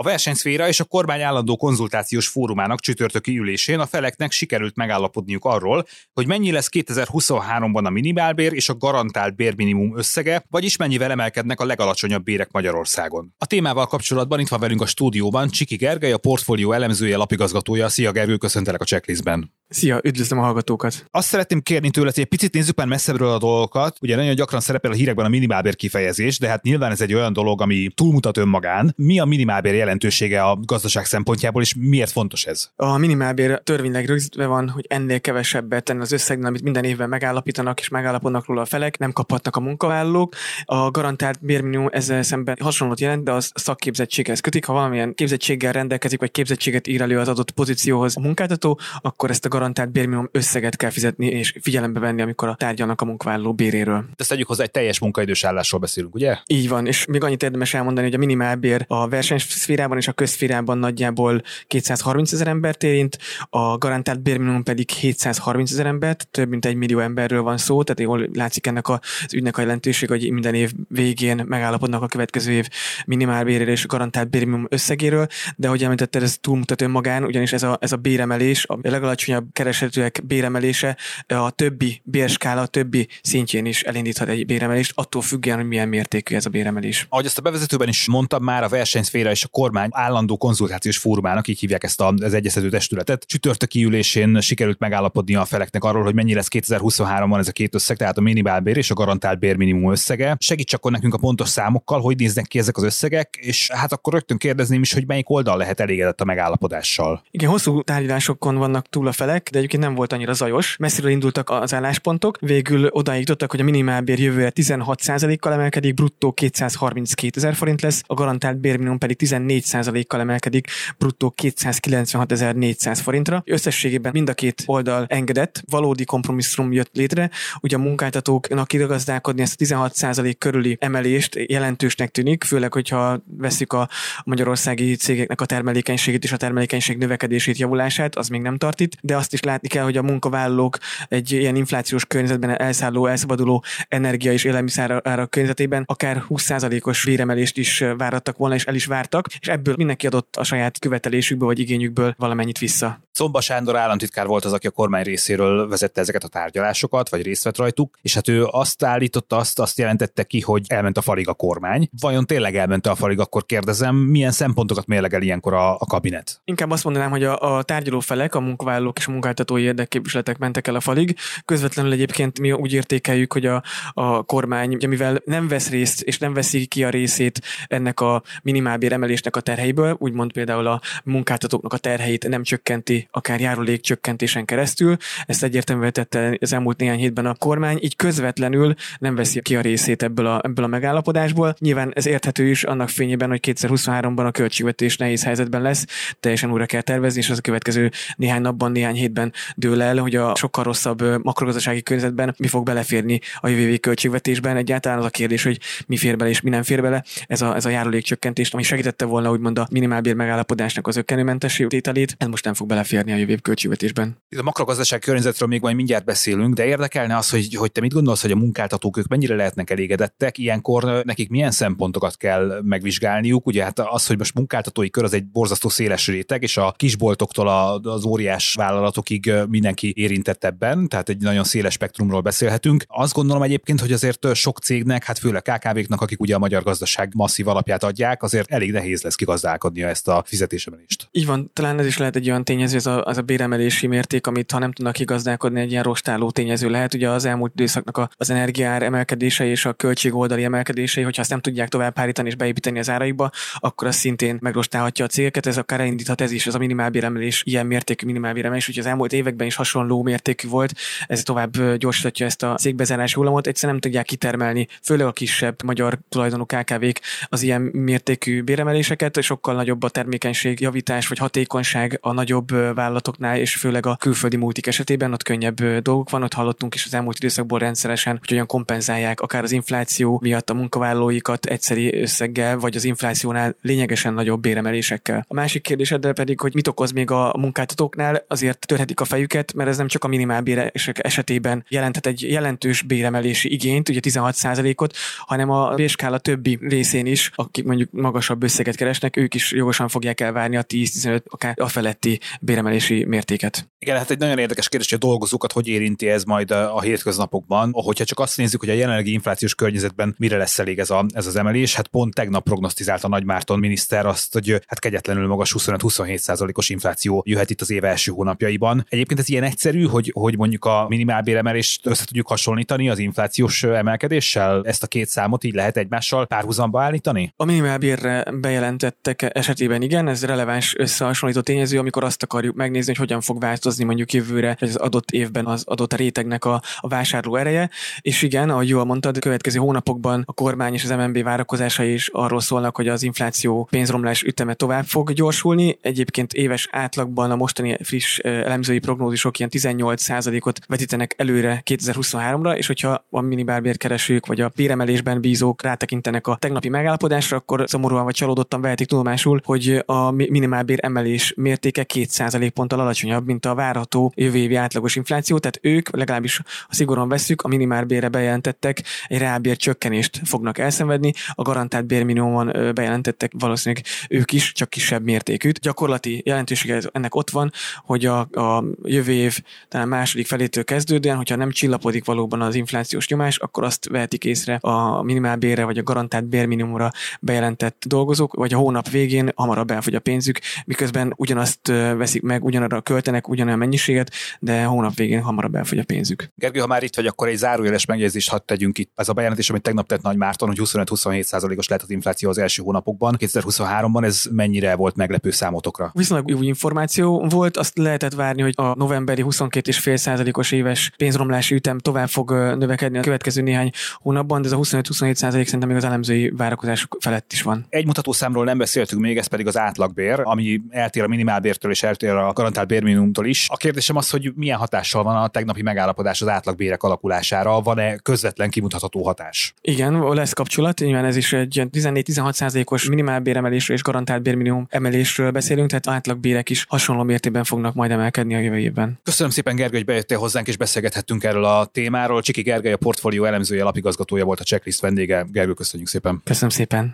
A 0.00 0.02
versenyszféra 0.02 0.68
és 0.68 0.80
a 0.80 0.84
kormány 0.84 1.22
állandó 1.22 1.56
konzultációs 1.56 2.28
fórumának 2.28 2.80
csütörtöki 2.80 3.38
ülésén 3.38 3.78
a 3.78 3.86
feleknek 3.86 4.30
sikerült 4.30 4.76
megállapodniuk 4.76 5.44
arról, 5.44 5.86
hogy 6.12 6.26
mennyi 6.26 6.50
lesz 6.50 6.68
2023-ban 6.72 7.84
a 7.84 7.90
minimálbér 7.90 8.52
és 8.52 8.68
a 8.68 8.74
garantált 8.74 9.36
bérminimum 9.36 9.96
összege, 9.96 10.44
vagyis 10.50 10.76
mennyivel 10.76 11.10
emelkednek 11.10 11.60
a 11.60 11.64
legalacsonyabb 11.64 12.22
bérek 12.22 12.50
Magyarországon. 12.50 13.34
A 13.38 13.46
témával 13.46 13.86
kapcsolatban 13.86 14.40
itt 14.40 14.48
van 14.48 14.60
velünk 14.60 14.80
a 14.80 14.86
stúdióban 14.86 15.48
Csiki 15.48 15.76
Gergely, 15.76 16.12
a 16.12 16.18
portfólió 16.18 16.72
elemzője, 16.72 17.16
lapigazgatója. 17.16 17.88
Szia 17.88 18.12
Gergő, 18.12 18.36
köszöntelek 18.36 18.80
a 18.80 18.84
checklistben. 18.84 19.57
Szia, 19.70 20.00
üdvözlöm 20.04 20.38
a 20.38 20.42
hallgatókat! 20.42 21.04
Azt 21.10 21.28
szeretném 21.28 21.60
kérni 21.60 21.90
tőled, 21.90 22.14
hogy 22.14 22.22
egy 22.22 22.28
picit 22.28 22.54
nézzük 22.54 22.76
már 22.76 22.86
messzebbről 22.86 23.28
a 23.28 23.38
dolgokat. 23.38 23.96
Ugye 24.00 24.16
nagyon 24.16 24.34
gyakran 24.34 24.60
szerepel 24.60 24.90
a 24.90 24.94
hírekben 24.94 25.24
a 25.24 25.28
minimálbér 25.28 25.76
kifejezés, 25.76 26.38
de 26.38 26.48
hát 26.48 26.62
nyilván 26.62 26.90
ez 26.90 27.00
egy 27.00 27.14
olyan 27.14 27.32
dolog, 27.32 27.60
ami 27.60 27.88
túlmutat 27.94 28.36
önmagán. 28.36 28.94
Mi 28.96 29.18
a 29.18 29.24
minimálbér 29.24 29.74
jelentősége 29.74 30.42
a 30.42 30.58
gazdaság 30.62 31.04
szempontjából, 31.04 31.62
és 31.62 31.74
miért 31.74 32.10
fontos 32.10 32.44
ez? 32.44 32.70
A 32.76 32.98
minimálbér 32.98 33.60
törvényleg 33.62 34.06
rögzítve 34.06 34.46
van, 34.46 34.68
hogy 34.68 34.84
ennél 34.88 35.20
kevesebbet 35.20 35.84
tenni 35.84 36.00
az 36.00 36.12
összegnél, 36.12 36.46
amit 36.46 36.62
minden 36.62 36.84
évben 36.84 37.08
megállapítanak 37.08 37.80
és 37.80 37.88
megállapodnak 37.88 38.46
róla 38.46 38.60
a 38.60 38.64
felek, 38.64 38.98
nem 38.98 39.12
kaphatnak 39.12 39.56
a 39.56 39.60
munkavállalók. 39.60 40.34
A 40.64 40.90
garantált 40.90 41.38
bérminimum 41.44 41.88
ezzel 41.92 42.22
szemben 42.22 42.56
hasonlót 42.60 43.00
jelent, 43.00 43.24
de 43.24 43.32
az 43.32 43.52
szakképzettséghez 43.54 44.40
kötik. 44.40 44.64
Ha 44.64 44.72
valamilyen 44.72 45.14
képzettséggel 45.14 45.72
rendelkezik, 45.72 46.20
vagy 46.20 46.30
képzettséget 46.30 46.86
ír 46.86 47.00
elő 47.00 47.18
az 47.18 47.28
adott 47.28 47.50
pozícióhoz 47.50 48.16
a 48.16 48.20
munkáltató, 48.20 48.80
akkor 49.00 49.30
ezt 49.30 49.44
a 49.44 49.48
garantált 49.58 49.92
bérminimum 49.92 50.28
összeget 50.32 50.76
kell 50.76 50.90
fizetni 50.90 51.26
és 51.26 51.54
figyelembe 51.60 52.00
venni, 52.00 52.22
amikor 52.22 52.48
a 52.48 52.54
tárgyalnak 52.54 53.00
a 53.00 53.04
munkavállaló 53.04 53.52
béréről. 53.54 54.04
Ezt 54.16 54.28
tegyük 54.28 54.46
hozzá, 54.46 54.62
egy 54.62 54.70
teljes 54.70 54.98
munkaidős 54.98 55.44
állásról 55.44 55.80
beszélünk, 55.80 56.14
ugye? 56.14 56.38
Így 56.46 56.68
van, 56.68 56.86
és 56.86 57.06
még 57.06 57.22
annyit 57.22 57.42
érdemes 57.42 57.74
elmondani, 57.74 58.06
hogy 58.06 58.14
a 58.14 58.18
minimálbér 58.18 58.84
a 58.88 59.08
versenyszférában 59.08 59.98
és 59.98 60.08
a 60.08 60.12
közszférában 60.12 60.78
nagyjából 60.78 61.42
230 61.66 62.32
ezer 62.32 62.46
embert 62.46 62.82
érint, 62.82 63.18
a 63.50 63.78
garantált 63.78 64.22
bérminimum 64.22 64.62
pedig 64.62 64.90
730 64.90 65.72
ezer 65.72 65.86
embert, 65.86 66.28
több 66.30 66.48
mint 66.48 66.64
egy 66.64 66.74
millió 66.74 66.98
emberről 66.98 67.42
van 67.42 67.56
szó, 67.56 67.82
tehát 67.82 68.00
jól 68.00 68.28
látszik 68.32 68.66
ennek 68.66 68.88
az 68.88 68.98
ügynek 69.34 69.56
a 69.56 69.60
jelentőség, 69.60 70.08
hogy 70.08 70.32
minden 70.32 70.54
év 70.54 70.72
végén 70.88 71.44
megállapodnak 71.46 72.02
a 72.02 72.06
következő 72.06 72.52
év 72.52 72.68
minimálbérére 73.06 73.70
és 73.70 73.86
garantált 73.86 74.30
bérminimum 74.30 74.66
összegéről, 74.68 75.26
de 75.56 75.68
hogy 75.68 75.84
említetted, 75.84 76.22
ez 76.22 76.36
túlmutat 76.40 76.82
önmagán, 76.82 77.24
ugyanis 77.24 77.52
ez 77.52 77.62
a, 77.62 77.78
ez 77.80 77.92
a 77.92 77.96
béremelés, 77.96 78.66
a 78.66 78.78
legalacsonyabb 78.82 79.47
keresetőek 79.52 80.20
béremelése 80.26 80.96
a 81.26 81.50
többi 81.50 82.00
bérskála, 82.04 82.60
a 82.60 82.66
többi 82.66 83.08
szintjén 83.22 83.66
is 83.66 83.82
elindíthat 83.82 84.28
egy 84.28 84.46
béremelést, 84.46 84.92
attól 84.94 85.22
függően, 85.22 85.56
hogy 85.56 85.66
milyen 85.66 85.88
mértékű 85.88 86.34
ez 86.34 86.46
a 86.46 86.50
béremelés. 86.50 87.06
Ahogy 87.08 87.26
ezt 87.26 87.38
a 87.38 87.42
bevezetőben 87.42 87.88
is 87.88 88.06
mondtam 88.06 88.44
már, 88.44 88.62
a 88.62 88.68
versenyszféra 88.68 89.30
és 89.30 89.44
a 89.44 89.48
kormány 89.48 89.88
állandó 89.92 90.36
konzultációs 90.36 90.98
fórumának, 90.98 91.48
így 91.48 91.60
hívják 91.60 91.84
ezt 91.84 92.00
az 92.00 92.34
egyeztető 92.34 92.68
testületet. 92.68 93.24
Csütörtöki 93.26 93.84
ülésén 93.84 94.40
sikerült 94.40 94.78
megállapodni 94.78 95.34
a 95.34 95.44
feleknek 95.44 95.84
arról, 95.84 96.02
hogy 96.02 96.14
mennyi 96.14 96.34
lesz 96.34 96.48
2023-ban 96.50 97.38
ez 97.38 97.48
a 97.48 97.52
két 97.52 97.74
összeg, 97.74 97.96
tehát 97.96 98.18
a 98.18 98.20
minimálbér 98.20 98.76
és 98.76 98.90
a 98.90 98.94
garantált 98.94 99.38
bérminimum 99.38 99.90
összege. 99.90 100.36
Segíts 100.38 100.74
akkor 100.74 100.90
nekünk 100.90 101.14
a 101.14 101.18
pontos 101.18 101.48
számokkal, 101.48 102.00
hogy 102.00 102.16
néznek 102.16 102.46
ki 102.46 102.58
ezek 102.58 102.76
az 102.76 102.82
összegek, 102.82 103.36
és 103.40 103.70
hát 103.72 103.92
akkor 103.92 104.12
rögtön 104.12 104.36
kérdezném 104.36 104.82
is, 104.82 104.92
hogy 104.92 105.06
melyik 105.06 105.30
oldal 105.30 105.56
lehet 105.56 105.80
elégedett 105.80 106.20
a 106.20 106.24
megállapodással. 106.24 107.22
Igen, 107.30 107.50
hosszú 107.50 107.82
tárgyalásokon 107.82 108.56
vannak 108.56 108.88
túl 108.88 109.06
a 109.06 109.12
felek, 109.12 109.37
de 109.50 109.58
egyébként 109.58 109.82
nem 109.82 109.94
volt 109.94 110.12
annyira 110.12 110.32
zajos. 110.32 110.76
Messziről 110.76 111.10
indultak 111.10 111.50
az 111.50 111.74
álláspontok, 111.74 112.38
végül 112.40 112.86
odáig 112.86 113.20
jutottak, 113.20 113.50
hogy 113.50 113.60
a 113.60 113.64
minimálbér 113.64 114.18
jövőre 114.18 114.52
16%-kal 114.54 115.52
emelkedik, 115.52 115.94
bruttó 115.94 116.32
232 116.32 117.30
ezer 117.36 117.54
forint 117.54 117.82
lesz, 117.82 118.02
a 118.06 118.14
garantált 118.14 118.58
bérminimum 118.60 118.98
pedig 118.98 119.16
14%-kal 119.20 120.20
emelkedik, 120.20 120.66
bruttó 120.98 121.34
296.400 121.42 122.98
forintra. 123.02 123.42
Összességében 123.46 124.12
mind 124.12 124.28
a 124.28 124.34
két 124.34 124.62
oldal 124.66 125.06
engedett, 125.08 125.62
valódi 125.70 126.04
kompromisszum 126.04 126.72
jött 126.72 126.90
létre, 126.92 127.30
ugye 127.60 127.76
a 127.76 127.80
munkáltatóknak 127.80 128.68
kigazdálkodni 128.68 129.42
ezt 129.42 129.60
a 129.60 129.64
16% 129.64 130.34
körüli 130.38 130.76
emelést 130.80 131.34
jelentősnek 131.48 132.10
tűnik, 132.10 132.44
főleg, 132.44 132.72
hogyha 132.72 133.22
veszik 133.36 133.72
a 133.72 133.88
magyarországi 134.24 134.96
cégeknek 134.96 135.40
a 135.40 135.46
termelékenységét 135.46 136.24
és 136.24 136.32
a 136.32 136.36
termelékenység 136.36 136.96
növekedését, 136.96 137.58
javulását, 137.58 138.16
az 138.16 138.28
még 138.28 138.40
nem 138.40 138.56
tart 138.56 138.80
itt, 138.80 138.92
de 139.00 139.16
azt 139.16 139.27
is 139.32 139.42
látni 139.42 139.68
kell, 139.68 139.84
hogy 139.84 139.96
a 139.96 140.02
munkavállalók 140.02 140.78
egy 141.08 141.32
ilyen 141.32 141.56
inflációs 141.56 142.04
környezetben 142.04 142.60
elszálló, 142.60 143.06
elszabaduló 143.06 143.64
energia 143.88 144.32
és 144.32 144.44
élelmiszer 144.44 145.00
ára 145.04 145.26
környezetében 145.26 145.82
akár 145.86 146.24
20%-os 146.28 147.04
béremelést 147.04 147.58
is 147.58 147.84
várattak 147.96 148.36
volna, 148.36 148.54
és 148.54 148.64
el 148.64 148.74
is 148.74 148.86
vártak, 148.86 149.26
és 149.40 149.48
ebből 149.48 149.74
mindenki 149.76 150.06
adott 150.06 150.36
a 150.36 150.44
saját 150.44 150.78
követelésükből 150.78 151.48
vagy 151.48 151.58
igényükből 151.58 152.14
valamennyit 152.18 152.58
vissza. 152.58 153.00
Szomba 153.12 153.40
Sándor 153.40 153.76
államtitkár 153.76 154.26
volt 154.26 154.44
az, 154.44 154.52
aki 154.52 154.66
a 154.66 154.70
kormány 154.70 155.02
részéről 155.02 155.68
vezette 155.68 156.00
ezeket 156.00 156.24
a 156.24 156.28
tárgyalásokat, 156.28 157.08
vagy 157.08 157.22
részt 157.22 157.44
vett 157.44 157.56
rajtuk, 157.56 157.98
és 158.02 158.14
hát 158.14 158.28
ő 158.28 158.44
azt 158.44 158.84
állította, 158.84 159.36
azt, 159.36 159.58
azt 159.58 159.78
jelentette 159.78 160.22
ki, 160.22 160.40
hogy 160.40 160.64
elment 160.66 160.98
a 160.98 161.00
falig 161.00 161.28
a 161.28 161.34
kormány. 161.34 161.88
Vajon 162.00 162.26
tényleg 162.26 162.56
elment 162.56 162.86
a 162.86 162.94
falig, 162.94 163.18
akkor 163.18 163.46
kérdezem, 163.46 163.96
milyen 163.96 164.30
szempontokat 164.30 164.86
mérlegel 164.86 165.22
ilyenkor 165.22 165.52
a, 165.54 165.74
a 165.74 165.86
kabinet? 165.86 166.40
Inkább 166.44 166.70
azt 166.70 166.84
mondanám, 166.84 167.10
hogy 167.10 167.24
a, 167.24 167.56
a 167.56 167.62
tárgyaló 167.62 168.00
felek, 168.00 168.34
a 168.34 168.40
munkavállalók 168.40 168.98
és 168.98 169.06
a 169.06 169.10
munkáltatói 169.18 169.62
érdekképviseletek 169.62 170.38
mentek 170.38 170.66
el 170.66 170.74
a 170.74 170.80
falig. 170.80 171.16
Közvetlenül 171.44 171.92
egyébként 171.92 172.40
mi 172.40 172.52
úgy 172.52 172.72
értékeljük, 172.72 173.32
hogy 173.32 173.46
a, 173.46 173.62
a 173.92 174.22
kormány, 174.22 174.74
ugye, 174.74 174.86
mivel 174.86 175.20
nem 175.24 175.48
vesz 175.48 175.70
részt 175.70 176.02
és 176.02 176.18
nem 176.18 176.32
veszi 176.32 176.66
ki 176.66 176.84
a 176.84 176.90
részét 176.90 177.40
ennek 177.66 178.00
a 178.00 178.22
minimálbér 178.42 178.92
emelésnek 178.92 179.36
a 179.36 179.40
terheiből, 179.40 179.96
úgymond 179.98 180.32
például 180.32 180.66
a 180.66 180.80
munkáltatóknak 181.04 181.72
a 181.72 181.76
terheit 181.76 182.28
nem 182.28 182.42
csökkenti 182.42 183.08
akár 183.10 183.40
járulék 183.40 183.80
csökkentésen 183.80 184.44
keresztül. 184.44 184.96
Ezt 185.26 185.42
egyértelműen 185.42 185.92
tette 185.92 186.36
az 186.40 186.52
elmúlt 186.52 186.78
néhány 186.78 186.98
hétben 186.98 187.26
a 187.26 187.34
kormány, 187.34 187.78
így 187.80 187.96
közvetlenül 187.96 188.74
nem 188.98 189.14
veszi 189.14 189.40
ki 189.40 189.56
a 189.56 189.60
részét 189.60 190.02
ebből 190.02 190.26
a, 190.26 190.40
ebből 190.44 190.64
a 190.64 190.68
megállapodásból. 190.68 191.54
Nyilván 191.58 191.92
ez 191.94 192.06
érthető 192.06 192.48
is 192.48 192.64
annak 192.64 192.88
fényében, 192.88 193.28
hogy 193.28 193.40
2023-ban 193.46 194.26
a 194.26 194.30
költségvetés 194.30 194.96
nehéz 194.96 195.24
helyzetben 195.24 195.62
lesz, 195.62 195.84
teljesen 196.20 196.52
újra 196.52 196.66
kell 196.66 196.80
tervezni, 196.80 197.20
és 197.20 197.30
az 197.30 197.38
a 197.38 197.40
következő 197.40 197.90
néhány 198.16 198.40
napban, 198.40 198.72
néhány 198.72 198.94
hétben 198.94 199.07
hétben 199.08 199.32
dől 199.56 199.82
el, 199.82 199.96
hogy 199.96 200.16
a 200.16 200.34
sokkal 200.36 200.64
rosszabb 200.64 201.24
makrogazdasági 201.24 201.82
környezetben 201.82 202.34
mi 202.38 202.46
fog 202.46 202.64
beleférni 202.64 203.20
a 203.40 203.48
jövő 203.48 203.76
költségvetésben. 203.76 204.56
Egyáltalán 204.56 204.98
az 204.98 205.04
a 205.04 205.10
kérdés, 205.10 205.42
hogy 205.42 205.58
mi 205.86 205.96
fér 205.96 206.16
bele 206.16 206.30
és 206.30 206.40
mi 206.40 206.50
nem 206.50 206.62
fér 206.62 206.82
bele. 206.82 207.04
Ez 207.26 207.40
a, 207.40 207.54
ez 207.54 207.64
a 207.64 207.68
járulékcsökkentést, 207.68 208.54
ami 208.54 208.62
segítette 208.62 209.04
volna 209.04 209.30
úgymond 209.30 209.58
a 209.58 209.66
minimálbér 209.70 210.14
megállapodásnak 210.14 210.86
az 210.86 210.96
ökkenőmentesé 210.96 211.66
tételét, 211.66 212.14
ez 212.18 212.28
most 212.28 212.44
nem 212.44 212.54
fog 212.54 212.68
beleférni 212.68 213.12
a 213.12 213.16
jövő 213.16 213.34
költségvetésben. 213.34 214.16
A 214.36 214.42
makrogazdaság 214.42 215.00
környezetről 215.00 215.48
még 215.48 215.60
majd 215.60 215.76
mindjárt 215.76 216.04
beszélünk, 216.04 216.54
de 216.54 216.64
érdekelne 216.66 217.16
az, 217.16 217.30
hogy, 217.30 217.54
hogy 217.54 217.72
te 217.72 217.80
mit 217.80 217.92
gondolsz, 217.92 218.22
hogy 218.22 218.30
a 218.30 218.36
munkáltatók 218.36 218.96
ők 218.96 219.06
mennyire 219.06 219.34
lehetnek 219.34 219.70
elégedettek, 219.70 220.38
ilyenkor 220.38 221.04
nekik 221.04 221.28
milyen 221.28 221.50
szempontokat 221.50 222.16
kell 222.16 222.60
megvizsgálniuk. 222.64 223.46
Ugye 223.46 223.64
hát 223.64 223.78
az, 223.78 224.06
hogy 224.06 224.18
most 224.18 224.34
munkáltatói 224.34 224.90
kör 224.90 225.04
az 225.04 225.12
egy 225.12 225.26
borzasztó 225.26 225.68
széles 225.68 226.06
réteg, 226.06 226.42
és 226.42 226.56
a 226.56 226.74
kisboltoktól 226.76 227.48
az 227.82 228.04
óriás 228.04 228.54
vállalatokig 228.98 229.50
mindenki 229.50 229.92
érintett 229.96 230.44
ebben, 230.44 230.88
tehát 230.88 231.08
egy 231.08 231.20
nagyon 231.20 231.44
széles 231.44 231.72
spektrumról 231.72 232.20
beszélhetünk. 232.20 232.84
Azt 232.86 233.14
gondolom 233.14 233.42
egyébként, 233.42 233.80
hogy 233.80 233.92
azért 233.92 234.34
sok 234.34 234.58
cégnek, 234.58 235.04
hát 235.04 235.18
főleg 235.18 235.42
KKV-knak, 235.42 236.00
akik 236.00 236.20
ugye 236.20 236.34
a 236.34 236.38
magyar 236.38 236.62
gazdaság 236.62 237.12
masszív 237.14 237.48
alapját 237.48 237.84
adják, 237.84 238.22
azért 238.22 238.50
elég 238.50 238.72
nehéz 238.72 239.02
lesz 239.02 239.14
kigazdálkodnia 239.14 239.88
ezt 239.88 240.08
a 240.08 240.22
fizetésemelést. 240.26 241.08
Így 241.12 241.26
van, 241.26 241.50
talán 241.52 241.78
ez 241.78 241.86
is 241.86 241.98
lehet 241.98 242.16
egy 242.16 242.28
olyan 242.28 242.44
tényező, 242.44 242.76
ez 242.76 242.86
a, 242.86 243.04
az 243.04 243.16
a 243.16 243.22
béremelési 243.22 243.86
mérték, 243.86 244.26
amit 244.26 244.50
ha 244.50 244.58
nem 244.58 244.72
tudnak 244.72 244.94
kigazdálkodni, 244.94 245.60
egy 245.60 245.70
ilyen 245.70 245.82
rostáló 245.82 246.30
tényező 246.30 246.70
lehet. 246.70 246.94
Ugye 246.94 247.10
az 247.10 247.24
elmúlt 247.24 247.52
időszaknak 247.54 248.10
az 248.16 248.30
energiár 248.30 248.82
emelkedése 248.82 249.46
és 249.46 249.64
a 249.64 249.72
költség 249.72 250.14
oldali 250.14 250.44
emelkedései, 250.44 251.04
hogyha 251.04 251.20
azt 251.20 251.30
nem 251.30 251.40
tudják 251.40 251.68
tovább 251.68 251.96
hárítani 251.96 252.28
és 252.28 252.34
beépíteni 252.34 252.78
az 252.78 252.90
áraikba, 252.90 253.30
akkor 253.54 253.86
az 253.86 253.96
szintén 253.96 254.38
megrostálhatja 254.40 255.04
a 255.04 255.08
cégeket. 255.08 255.46
Ez 255.46 255.58
akár 255.58 255.80
elindíthat 255.80 256.20
ez 256.20 256.30
is, 256.30 256.46
az 256.46 256.54
a 256.54 256.58
minimálbéremelés, 256.58 257.42
ilyen 257.46 257.66
mértékű 257.66 258.06
minimálbéremelés, 258.06 258.68
úgyhogy 258.78 258.86
az 258.86 258.86
elmúlt 258.86 259.12
években 259.12 259.46
is 259.46 259.54
hasonló 259.54 260.02
mértékű 260.02 260.48
volt, 260.48 260.72
ez 261.06 261.22
tovább 261.22 261.74
gyorsítja 261.76 262.26
ezt 262.26 262.42
a 262.42 262.54
cégbezárási 262.54 263.14
hullamot, 263.14 263.46
egyszerűen 263.46 263.72
nem 263.72 263.80
tudják 263.80 264.06
kitermelni, 264.06 264.68
főleg 264.82 265.06
a 265.06 265.12
kisebb 265.12 265.62
magyar 265.64 265.98
tulajdonú 266.08 266.44
KKV-k 266.44 267.00
az 267.26 267.42
ilyen 267.42 267.60
mértékű 267.60 268.42
béremeléseket, 268.42 269.22
sokkal 269.22 269.54
nagyobb 269.54 269.82
a 269.82 269.88
termékenység 269.88 270.60
javítás 270.60 271.08
vagy 271.08 271.18
hatékonyság 271.18 271.98
a 272.00 272.12
nagyobb 272.12 272.50
vállalatoknál, 272.74 273.36
és 273.36 273.54
főleg 273.54 273.86
a 273.86 273.96
külföldi 273.96 274.36
multik 274.36 274.66
esetében 274.66 275.12
ott 275.12 275.22
könnyebb 275.22 275.64
dolgok 275.82 276.10
van, 276.10 276.22
ott 276.22 276.34
hallottunk 276.34 276.74
is 276.74 276.84
az 276.84 276.94
elmúlt 276.94 277.16
időszakból 277.16 277.58
rendszeresen, 277.58 278.18
hogy 278.18 278.32
olyan 278.32 278.46
kompenzálják 278.46 279.20
akár 279.20 279.42
az 279.42 279.52
infláció 279.52 280.18
miatt 280.22 280.50
a 280.50 280.54
munkavállalóikat 280.54 281.46
egyszeri 281.46 282.00
összeggel, 282.00 282.58
vagy 282.58 282.76
az 282.76 282.84
inflációnál 282.84 283.56
lényegesen 283.62 284.14
nagyobb 284.14 284.40
béremelésekkel. 284.40 285.24
A 285.28 285.34
másik 285.34 285.62
kérdéseddel 285.62 286.12
pedig, 286.12 286.40
hogy 286.40 286.54
mit 286.54 286.68
okoz 286.68 286.90
még 286.90 287.10
a 287.10 287.34
munkáltatóknál, 287.38 288.24
azért 288.28 288.66
törhetik 288.68 289.00
a 289.00 289.04
fejüket, 289.04 289.54
mert 289.54 289.68
ez 289.68 289.76
nem 289.76 289.88
csak 289.88 290.04
a 290.04 290.08
minimálbérek 290.08 290.72
esetében 290.92 291.64
jelenthet 291.68 292.06
egy 292.06 292.22
jelentős 292.22 292.82
béremelési 292.82 293.52
igényt, 293.52 293.88
ugye 293.88 294.00
16%-ot, 294.02 294.96
hanem 295.18 295.50
a 295.50 295.74
béskála 295.74 296.18
többi 296.18 296.58
részén 296.60 297.06
is, 297.06 297.30
akik 297.34 297.64
mondjuk 297.64 297.88
magasabb 297.92 298.42
összeget 298.42 298.76
keresnek, 298.76 299.16
ők 299.16 299.34
is 299.34 299.52
jogosan 299.52 299.88
fogják 299.88 300.20
elvárni 300.20 300.56
a 300.56 300.62
10-15, 300.62 301.22
akár 301.24 301.54
a 301.56 301.68
feletti 301.68 302.20
béremelési 302.40 303.04
mértéket. 303.04 303.68
Igen, 303.78 303.96
hát 303.96 304.10
egy 304.10 304.18
nagyon 304.18 304.38
érdekes 304.38 304.68
kérdés, 304.68 304.90
hogy 304.90 304.98
a 305.02 305.06
dolgozókat 305.06 305.52
hogy 305.52 305.68
érinti 305.68 306.08
ez 306.08 306.24
majd 306.24 306.50
a 306.50 306.80
hétköznapokban. 306.80 307.70
Hogyha 307.72 308.04
csak 308.04 308.18
azt 308.18 308.36
nézzük, 308.36 308.60
hogy 308.60 308.70
a 308.70 308.72
jelenlegi 308.72 309.12
inflációs 309.12 309.54
környezetben 309.54 310.14
mire 310.18 310.36
lesz 310.36 310.58
elég 310.58 310.78
ez, 310.78 310.90
a, 310.90 311.06
ez 311.12 311.26
az 311.26 311.36
emelés, 311.36 311.74
hát 311.74 311.86
pont 311.86 312.14
tegnap 312.14 312.44
prognosztizálta 312.44 313.08
Nagy 313.08 313.24
Márton 313.24 313.58
miniszter 313.58 314.06
azt, 314.06 314.32
hogy 314.32 314.50
hát 314.66 314.78
kegyetlenül 314.78 315.26
magas 315.26 315.54
25-27 315.58 316.16
százalékos 316.16 316.68
infláció 316.68 317.22
jöhet 317.26 317.50
itt 317.50 317.60
az 317.60 317.70
év 317.70 317.84
első 317.84 318.12
hónapjaiban. 318.58 318.86
Egyébként 318.88 319.20
ez 319.20 319.28
ilyen 319.28 319.42
egyszerű, 319.42 319.84
hogy, 319.84 320.10
hogy 320.14 320.36
mondjuk 320.36 320.64
a 320.64 320.86
minimálbéremelést 320.88 321.86
össze 321.86 322.04
tudjuk 322.04 322.28
hasonlítani 322.28 322.88
az 322.88 322.98
inflációs 322.98 323.62
emelkedéssel? 323.62 324.62
Ezt 324.64 324.82
a 324.82 324.86
két 324.86 325.08
számot 325.08 325.44
így 325.44 325.54
lehet 325.54 325.76
egymással 325.76 326.26
párhuzamba 326.26 326.82
állítani? 326.82 327.32
A 327.36 327.44
minimálbérre 327.44 328.24
bejelentettek 328.40 329.30
esetében 329.34 329.82
igen, 329.82 330.08
ez 330.08 330.24
releváns 330.24 330.74
összehasonlító 330.78 331.40
tényező, 331.40 331.78
amikor 331.78 332.04
azt 332.04 332.22
akarjuk 332.22 332.56
megnézni, 332.56 332.86
hogy 332.92 333.06
hogyan 333.06 333.20
fog 333.20 333.40
változni 333.40 333.84
mondjuk 333.84 334.12
jövőre, 334.12 334.56
vagy 334.60 334.68
az 334.68 334.76
adott 334.76 335.10
évben 335.10 335.46
az 335.46 335.62
adott 335.66 335.94
rétegnek 335.94 336.44
a, 336.44 336.62
a 336.76 336.88
vásárló 336.88 337.36
ereje. 337.36 337.70
És 338.00 338.22
igen, 338.22 338.50
ahogy 338.50 338.68
jól 338.68 338.84
mondtad, 338.84 339.16
a 339.16 339.20
következő 339.20 339.58
hónapokban 339.58 340.22
a 340.26 340.32
kormány 340.32 340.74
és 340.74 340.84
az 340.84 340.90
MNB 340.90 341.22
várakozásai 341.22 341.92
is 341.92 342.08
arról 342.08 342.40
szólnak, 342.40 342.76
hogy 342.76 342.88
az 342.88 343.02
infláció 343.02 343.68
pénzromlás 343.70 344.22
üteme 344.22 344.54
tovább 344.54 344.84
fog 344.84 345.12
gyorsulni. 345.12 345.78
Egyébként 345.80 346.32
éves 346.32 346.68
átlagban 346.70 347.30
a 347.30 347.36
mostani 347.36 347.76
friss 347.82 348.18
elemzői 348.48 348.78
prognózisok 348.78 349.38
ilyen 349.38 349.50
18%-ot 349.54 350.58
vetítenek 350.66 351.14
előre 351.16 351.62
2023-ra, 351.64 352.56
és 352.56 352.66
hogyha 352.66 353.04
a 353.10 353.20
minimálbérkeresők 353.20 354.26
vagy 354.26 354.40
a 354.40 354.52
béremelésben 354.56 355.20
bízók 355.20 355.62
rátekintenek 355.62 356.26
a 356.26 356.36
tegnapi 356.36 356.68
megállapodásra, 356.68 357.36
akkor 357.36 357.64
szomorúan 357.66 358.04
vagy 358.04 358.14
csalódottan 358.14 358.60
vehetik 358.60 358.86
tudomásul, 358.86 359.40
hogy 359.44 359.82
a 359.86 360.10
minimálbér 360.10 360.78
emelés 360.82 361.32
mértéke 361.36 361.86
2% 361.94 362.50
ponttal 362.54 362.80
alacsonyabb, 362.80 363.26
mint 363.26 363.46
a 363.46 363.54
várható 363.54 364.12
jövő 364.14 364.36
évi 364.38 364.54
átlagos 364.54 364.96
infláció, 364.96 365.38
tehát 365.38 365.58
ők 365.62 365.96
legalábbis 365.96 366.40
a 366.68 366.74
szigorúan 366.74 367.08
veszük, 367.08 367.42
a 367.42 367.48
minimálbérre 367.48 368.08
bejelentettek 368.08 368.82
egy 369.06 369.18
rábér 369.18 369.56
csökkenést 369.56 370.20
fognak 370.24 370.58
elszenvedni, 370.58 371.12
a 371.32 371.42
garantált 371.42 371.86
bérminimumon 371.86 372.74
bejelentettek 372.74 373.32
valószínűleg 373.38 373.84
ők 374.08 374.32
is, 374.32 374.52
csak 374.52 374.70
kisebb 374.70 375.02
mértékűt. 375.02 375.60
Gyakorlati 375.60 376.22
jelentősége 376.24 376.80
ennek 376.92 377.14
ott 377.14 377.30
van, 377.30 377.52
hogy 377.84 378.06
a, 378.06 378.28
a 378.38 378.64
jövő 378.82 379.12
év 379.12 379.38
talán 379.68 379.88
második 379.88 380.26
felétől 380.26 380.64
kezdődően, 380.64 381.16
hogyha 381.16 381.36
nem 381.36 381.50
csillapodik 381.50 382.04
valóban 382.04 382.42
az 382.42 382.54
inflációs 382.54 383.08
nyomás, 383.08 383.38
akkor 383.38 383.64
azt 383.64 383.88
vehetik 383.88 384.24
észre 384.24 384.54
a 384.54 385.02
minimálbérre 385.02 385.64
vagy 385.64 385.78
a 385.78 385.82
garantált 385.82 386.24
bérminimumra 386.24 386.90
bejelentett 387.20 387.82
dolgozók, 387.86 388.34
vagy 388.34 388.54
a 388.54 388.56
hónap 388.56 388.88
végén 388.88 389.32
hamarabb 389.34 389.70
elfogy 389.70 389.94
a 389.94 390.00
pénzük, 390.00 390.38
miközben 390.64 391.12
ugyanazt 391.16 391.66
veszik 391.96 392.22
meg, 392.22 392.44
ugyanarra 392.44 392.80
költenek, 392.80 393.28
ugyanolyan 393.28 393.58
mennyiséget, 393.58 394.10
de 394.40 394.64
hónap 394.64 394.94
végén 394.94 395.22
hamarabb 395.22 395.54
elfogy 395.54 395.78
a 395.78 395.84
pénzük. 395.84 396.30
Gergő, 396.34 396.60
ha 396.60 396.66
már 396.66 396.82
itt 396.82 396.96
vagy, 396.96 397.06
akkor 397.06 397.28
egy 397.28 397.36
zárójeles 397.36 397.84
megjegyzést 397.84 398.30
hadd 398.30 398.40
tegyünk 398.44 398.78
itt. 398.78 398.92
Ez 398.94 399.08
a 399.08 399.12
bejelentés, 399.12 399.50
amit 399.50 399.62
tegnap 399.62 399.86
tett 399.86 400.02
Nagy 400.02 400.16
Márton, 400.16 400.48
hogy 400.48 400.60
25-27 400.62 401.22
százalékos 401.22 401.68
lett 401.68 401.82
az 401.82 401.90
infláció 401.90 402.28
az 402.28 402.38
első 402.38 402.62
hónapokban. 402.62 403.16
2023-ban 403.18 404.04
ez 404.04 404.24
mennyire 404.30 404.74
volt 404.74 404.96
meglepő 404.96 405.30
számotokra? 405.30 405.90
Viszonylag 405.94 406.36
új 406.36 406.46
információ 406.46 407.26
volt, 407.28 407.56
azt 407.56 407.78
lehetett 407.78 408.14
várni, 408.14 408.26
hogy 408.36 408.52
a 408.56 408.74
novemberi 408.74 409.22
22,5 409.26 409.96
százalékos 409.96 410.52
éves 410.52 410.92
pénzromlási 410.96 411.54
ütem 411.54 411.78
tovább 411.78 412.08
fog 412.08 412.30
növekedni 412.30 412.98
a 412.98 413.00
következő 413.00 413.42
néhány 413.42 413.70
hónapban, 413.94 414.42
de 414.42 414.48
ez 414.48 414.52
a 414.52 414.56
25-27 414.56 415.14
százalék 415.14 415.44
szerintem 415.44 415.68
még 415.68 415.78
az 415.78 415.84
elemzői 415.84 416.32
várakozások 416.36 416.96
felett 417.00 417.32
is 417.32 417.42
van. 417.42 417.66
Egy 417.68 417.86
mutatószámról 417.86 418.44
nem 418.44 418.58
beszéltünk 418.58 419.02
még, 419.02 419.18
ez 419.18 419.26
pedig 419.26 419.46
az 419.46 419.58
átlagbér, 419.58 420.20
ami 420.22 420.60
eltér 420.70 421.02
a 421.02 421.08
minimálbértől 421.08 421.70
és 421.70 421.82
eltér 421.82 422.10
a 422.10 422.32
garantált 422.32 422.68
bérminimumtól 422.68 423.26
is. 423.26 423.46
A 423.48 423.56
kérdésem 423.56 423.96
az, 423.96 424.10
hogy 424.10 424.32
milyen 424.34 424.58
hatással 424.58 425.02
van 425.02 425.16
a 425.16 425.28
tegnapi 425.28 425.62
megállapodás 425.62 426.20
az 426.20 426.28
átlagbérek 426.28 426.82
alakulására, 426.82 427.60
van-e 427.60 427.96
közvetlen 427.96 428.50
kimutatható 428.50 429.04
hatás? 429.04 429.54
Igen, 429.60 430.14
lesz 430.14 430.32
kapcsolat, 430.32 430.78
nyilván 430.78 431.04
ez 431.04 431.16
is 431.16 431.32
egy 431.32 431.62
14-16 431.72 432.32
százalékos 432.32 432.88
minimálbéremelésről 432.88 433.76
és 433.76 433.82
garantált 433.82 434.22
bérminimum 434.22 434.66
emelésről 434.70 435.30
beszélünk, 435.30 435.68
tehát 435.68 435.88
átlagbérek 435.88 436.50
is 436.50 436.64
hasonló 436.68 437.02
mértékben 437.02 437.44
fognak 437.44 437.74
majd 437.74 437.90
emelkedni 437.90 438.16
a 438.18 438.38
jövő 438.38 438.58
évben. 438.58 439.00
Köszönöm 439.02 439.32
szépen, 439.32 439.56
Gergő, 439.56 439.76
hogy 439.76 439.86
bejöttél 439.86 440.18
hozzánk 440.18 440.48
és 440.48 440.56
beszélgethettünk 440.56 441.24
erről 441.24 441.44
a 441.44 441.64
témáról. 441.64 442.22
Csiki 442.22 442.42
Gergely, 442.42 442.72
a 442.72 442.76
portfólió 442.76 443.24
elemzője, 443.24 443.64
lapigazgatója 443.64 444.24
volt 444.24 444.40
a 444.40 444.44
checklist 444.44 444.80
vendége. 444.80 445.26
Gergő, 445.32 445.52
köszönjük 445.52 445.88
szépen. 445.88 446.20
Köszönöm 446.24 446.50
szépen. 446.50 446.90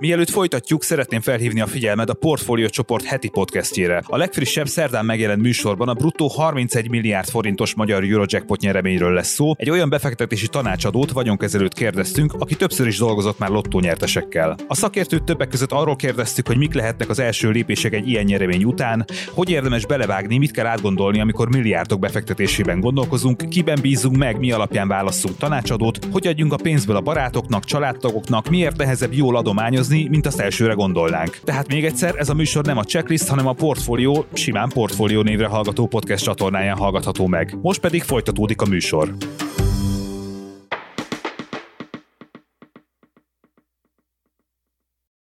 Mielőtt 0.00 0.30
folytatjuk, 0.30 0.82
szeretném 0.82 1.20
felhívni 1.20 1.60
a 1.60 1.66
figyelmed 1.66 2.10
a 2.10 2.14
Portfolio 2.14 2.68
csoport 2.68 3.04
heti 3.04 3.28
podcastjére. 3.28 4.02
A 4.06 4.16
legfrissebb 4.16 4.66
szerdán 4.66 5.04
megjelent 5.04 5.42
műsorban 5.42 5.88
a 5.88 5.94
bruttó 5.94 6.26
31 6.26 6.90
milliárd 6.90 7.28
forintos 7.28 7.74
magyar 7.74 8.02
Eurojackpot 8.02 8.60
nyereményről 8.60 9.12
lesz 9.12 9.32
szó. 9.32 9.52
Egy 9.56 9.70
olyan 9.70 9.88
befektetési 9.88 10.48
tanácsadót, 10.48 11.10
vagyonkezelőt 11.10 11.74
kérdeztünk, 11.74 12.32
aki 12.38 12.54
többször 12.54 12.86
is 12.86 12.98
dolgozott 12.98 13.38
már 13.38 13.50
lottónyertesekkel. 13.50 14.56
A 14.68 14.74
szakértőt 14.74 15.24
többek 15.24 15.48
között 15.48 15.72
arról 15.72 15.96
kérdeztük, 15.96 16.46
hogy 16.46 16.56
mik 16.56 16.74
lehetnek 16.74 17.08
az 17.08 17.18
első 17.18 17.50
lépések 17.50 17.92
egy 17.92 18.08
ilyen 18.08 18.24
nyeremény 18.24 18.64
után, 18.64 19.04
hogy 19.30 19.50
érdemes 19.50 19.86
belevágni, 19.86 20.38
mit 20.38 20.50
kell 20.50 20.66
átgondolni, 20.66 21.20
amikor 21.20 21.48
milliárdok 21.48 21.98
befektetésében 21.98 22.80
gondolkozunk, 22.80 23.48
kiben 23.48 23.78
bízunk 23.82 24.16
meg, 24.16 24.38
mi 24.38 24.52
alapján 24.52 24.88
válasszunk 24.88 25.36
tanácsadót, 25.36 25.98
hogy 26.12 26.26
adjunk 26.26 26.52
a 26.52 26.56
pénzből 26.56 26.96
a 26.96 27.00
barátoknak, 27.00 27.64
családtagoknak, 27.64 28.48
miért 28.48 28.76
nehezebb 28.76 29.12
jól 29.12 29.36
adományozni, 29.36 29.85
dolgozni, 29.86 30.08
mint 30.08 30.26
azt 30.26 30.40
elsőre 30.40 30.72
gondolnánk. 30.72 31.38
Tehát 31.44 31.68
még 31.68 31.84
egyszer, 31.84 32.14
ez 32.16 32.28
a 32.28 32.34
műsor 32.34 32.64
nem 32.64 32.78
a 32.78 32.84
checklist, 32.84 33.28
hanem 33.28 33.46
a 33.46 33.52
portfólió, 33.52 34.24
simán 34.32 34.68
portfólió 34.68 35.22
névre 35.22 35.46
hallgató 35.46 35.86
podcast 35.86 36.24
csatornáján 36.24 36.76
hallgatható 36.76 37.26
meg. 37.26 37.56
Most 37.62 37.80
pedig 37.80 38.02
folytatódik 38.02 38.60
a 38.60 38.66
műsor. 38.66 39.14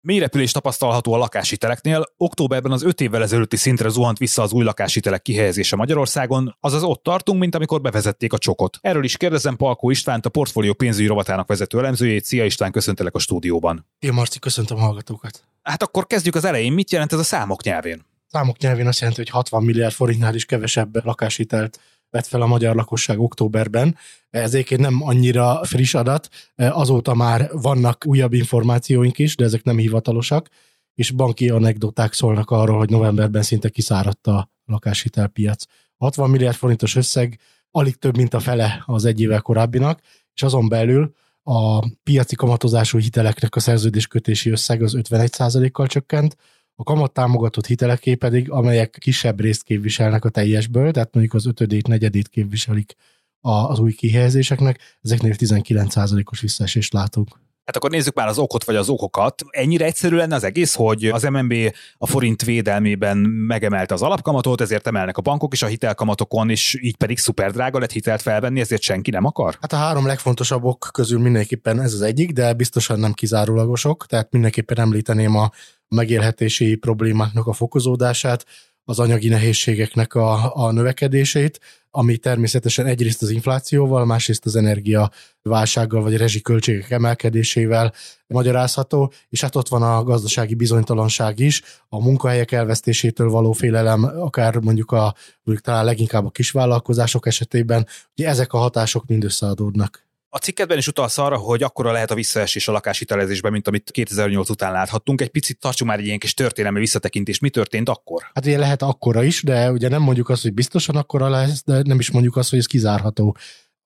Mélyrepülés 0.06 0.52
tapasztalható 0.52 1.12
a 1.12 1.16
lakáshiteleknél, 1.16 2.04
októberben 2.16 2.72
az 2.72 2.82
5 2.82 3.00
évvel 3.00 3.22
ezelőtti 3.22 3.56
szintre 3.56 3.88
zuhant 3.88 4.18
vissza 4.18 4.42
az 4.42 4.52
új 4.52 4.64
lakáshitelek 4.64 5.22
kihelyezése 5.22 5.76
Magyarországon, 5.76 6.56
azaz 6.60 6.82
ott 6.82 7.02
tartunk, 7.02 7.40
mint 7.40 7.54
amikor 7.54 7.80
bevezették 7.80 8.32
a 8.32 8.38
csokot. 8.38 8.78
Erről 8.80 9.04
is 9.04 9.16
kérdezem 9.16 9.56
Palkó 9.56 9.90
Istvánt, 9.90 10.26
a 10.26 10.28
portfólió 10.28 10.72
pénzügyi 10.72 11.06
rovatának 11.06 11.46
vezető 11.46 11.78
elemzőjét. 11.78 12.24
Szia 12.24 12.44
István, 12.44 12.72
köszöntelek 12.72 13.14
a 13.14 13.18
stúdióban. 13.18 13.86
Én 13.98 14.12
Marci, 14.12 14.38
köszöntöm 14.38 14.76
a 14.76 14.80
hallgatókat. 14.80 15.44
Hát 15.62 15.82
akkor 15.82 16.06
kezdjük 16.06 16.34
az 16.34 16.44
elején. 16.44 16.72
Mit 16.72 16.90
jelent 16.90 17.12
ez 17.12 17.18
a 17.18 17.24
számok 17.24 17.62
nyelvén? 17.62 18.06
Számok 18.26 18.58
nyelvén 18.58 18.86
azt 18.86 18.98
jelenti, 18.98 19.20
hogy 19.20 19.30
60 19.30 19.64
milliárd 19.64 19.94
forintnál 19.94 20.34
is 20.34 20.44
kevesebb 20.44 21.04
lakáshitelt 21.04 21.80
vett 22.14 22.26
fel 22.26 22.42
a 22.42 22.46
magyar 22.46 22.74
lakosság 22.74 23.20
októberben. 23.20 23.96
Ez 24.30 24.54
egyébként 24.54 24.80
nem 24.80 25.02
annyira 25.02 25.64
friss 25.64 25.94
adat, 25.94 26.28
azóta 26.56 27.14
már 27.14 27.50
vannak 27.52 28.06
újabb 28.06 28.32
információink 28.32 29.18
is, 29.18 29.36
de 29.36 29.44
ezek 29.44 29.62
nem 29.62 29.76
hivatalosak, 29.76 30.48
és 30.94 31.10
banki 31.10 31.48
anekdoták 31.48 32.12
szólnak 32.12 32.50
arról, 32.50 32.78
hogy 32.78 32.90
novemberben 32.90 33.42
szinte 33.42 33.68
kiszáradt 33.68 34.26
a 34.26 34.50
lakáshitelpiac. 34.64 35.64
60 35.96 36.30
milliárd 36.30 36.56
forintos 36.56 36.96
összeg 36.96 37.38
alig 37.70 37.96
több, 37.96 38.16
mint 38.16 38.34
a 38.34 38.40
fele 38.40 38.82
az 38.86 39.04
egy 39.04 39.20
évvel 39.20 39.40
korábbinak, 39.40 40.00
és 40.34 40.42
azon 40.42 40.68
belül 40.68 41.14
a 41.42 41.88
piaci 42.02 42.34
kamatozású 42.34 42.98
hiteleknek 42.98 43.56
a 43.56 43.60
szerződéskötési 43.60 44.50
összeg 44.50 44.82
az 44.82 44.94
51%-kal 44.96 45.86
csökkent, 45.86 46.36
a 46.76 46.82
kamat 46.82 47.12
támogatott 47.12 47.66
hiteleké 47.66 48.14
pedig, 48.14 48.50
amelyek 48.50 48.96
kisebb 49.00 49.40
részt 49.40 49.62
képviselnek 49.62 50.24
a 50.24 50.28
teljesből, 50.28 50.92
tehát 50.92 51.14
mondjuk 51.14 51.34
az 51.34 51.46
ötödét, 51.46 51.86
negyedét 51.86 52.28
képviselik 52.28 52.94
az 53.40 53.78
új 53.78 53.92
kihelyezéseknek, 53.92 54.80
ezeknél 55.02 55.34
19%-os 55.38 56.40
visszaesést 56.40 56.92
látunk. 56.92 57.43
Hát 57.64 57.76
akkor 57.76 57.90
nézzük 57.90 58.14
már 58.14 58.28
az 58.28 58.38
okot 58.38 58.64
vagy 58.64 58.76
az 58.76 58.88
okokat. 58.88 59.42
Ennyire 59.50 59.84
egyszerű 59.84 60.16
lenne 60.16 60.34
az 60.34 60.44
egész, 60.44 60.74
hogy 60.74 61.04
az 61.04 61.22
MNB 61.22 61.54
a 61.96 62.06
forint 62.06 62.42
védelmében 62.42 63.16
megemelte 63.18 63.94
az 63.94 64.02
alapkamatot, 64.02 64.60
ezért 64.60 64.86
emelnek 64.86 65.16
a 65.16 65.22
bankok 65.22 65.52
is 65.52 65.62
a 65.62 65.66
hitelkamatokon, 65.66 66.50
és 66.50 66.78
így 66.80 66.96
pedig 66.96 67.18
szuper 67.18 67.52
drága 67.52 67.78
lett 67.78 67.92
hitelt 67.92 68.22
felvenni, 68.22 68.60
ezért 68.60 68.82
senki 68.82 69.10
nem 69.10 69.24
akar? 69.24 69.56
Hát 69.60 69.72
a 69.72 69.76
három 69.76 70.06
legfontosabb 70.06 70.64
ok 70.64 70.88
közül 70.92 71.20
mindenképpen 71.20 71.80
ez 71.80 71.92
az 71.92 72.02
egyik, 72.02 72.32
de 72.32 72.52
biztosan 72.52 72.98
nem 72.98 73.12
kizárólagosok, 73.12 74.06
tehát 74.06 74.32
mindenképpen 74.32 74.78
említeném 74.78 75.36
a 75.36 75.50
megélhetési 75.88 76.74
problémáknak 76.74 77.46
a 77.46 77.52
fokozódását, 77.52 78.44
az 78.84 78.98
anyagi 78.98 79.28
nehézségeknek 79.28 80.14
a, 80.14 80.56
a 80.56 80.72
növekedését, 80.72 81.60
ami 81.90 82.16
természetesen 82.16 82.86
egyrészt 82.86 83.22
az 83.22 83.30
inflációval, 83.30 84.04
másrészt 84.04 84.46
az 84.46 84.56
energia 84.56 85.10
válsággal 85.42 86.02
vagy 86.02 86.14
a 86.14 86.18
rezsiköltségek 86.18 86.90
emelkedésével 86.90 87.92
magyarázható, 88.26 89.12
és 89.28 89.40
hát 89.40 89.56
ott 89.56 89.68
van 89.68 89.82
a 89.82 90.02
gazdasági 90.02 90.54
bizonytalanság 90.54 91.38
is, 91.38 91.62
a 91.88 92.02
munkahelyek 92.02 92.52
elvesztésétől 92.52 93.30
való 93.30 93.52
félelem, 93.52 94.02
akár 94.02 94.56
mondjuk 94.56 94.90
a 94.90 95.14
mondjuk 95.42 95.66
talán 95.66 95.84
leginkább 95.84 96.26
a 96.26 96.30
kisvállalkozások 96.30 97.26
esetében, 97.26 97.86
hogy 98.14 98.24
ezek 98.24 98.52
a 98.52 98.58
hatások 98.58 99.06
mind 99.06 99.24
összeadódnak. 99.24 100.04
A 100.34 100.38
cikketben 100.38 100.78
is 100.78 100.86
utalsz 100.86 101.18
arra, 101.18 101.36
hogy 101.36 101.62
akkora 101.62 101.92
lehet 101.92 102.10
a 102.10 102.14
visszaesés 102.14 102.68
a 102.68 102.72
lakáshitelezésben, 102.72 103.52
mint 103.52 103.68
amit 103.68 103.90
2008 103.90 104.48
után 104.48 104.72
láthattunk. 104.72 105.20
Egy 105.20 105.28
picit 105.28 105.58
tartsunk 105.58 105.90
már 105.90 105.98
egy 105.98 106.06
ilyen 106.06 106.18
kis 106.18 106.34
történelmi 106.34 106.78
visszatekintést. 106.78 107.40
Mi 107.40 107.50
történt 107.50 107.88
akkor? 107.88 108.22
Hát 108.34 108.46
ugye 108.46 108.58
lehet 108.58 108.82
akkora 108.82 109.22
is, 109.22 109.42
de 109.42 109.70
ugye 109.70 109.88
nem 109.88 110.02
mondjuk 110.02 110.28
azt, 110.28 110.42
hogy 110.42 110.54
biztosan 110.54 110.96
akkora 110.96 111.28
lesz, 111.28 111.62
de 111.64 111.82
nem 111.84 111.98
is 111.98 112.10
mondjuk 112.10 112.36
azt, 112.36 112.50
hogy 112.50 112.58
ez 112.58 112.66
kizárható. 112.66 113.36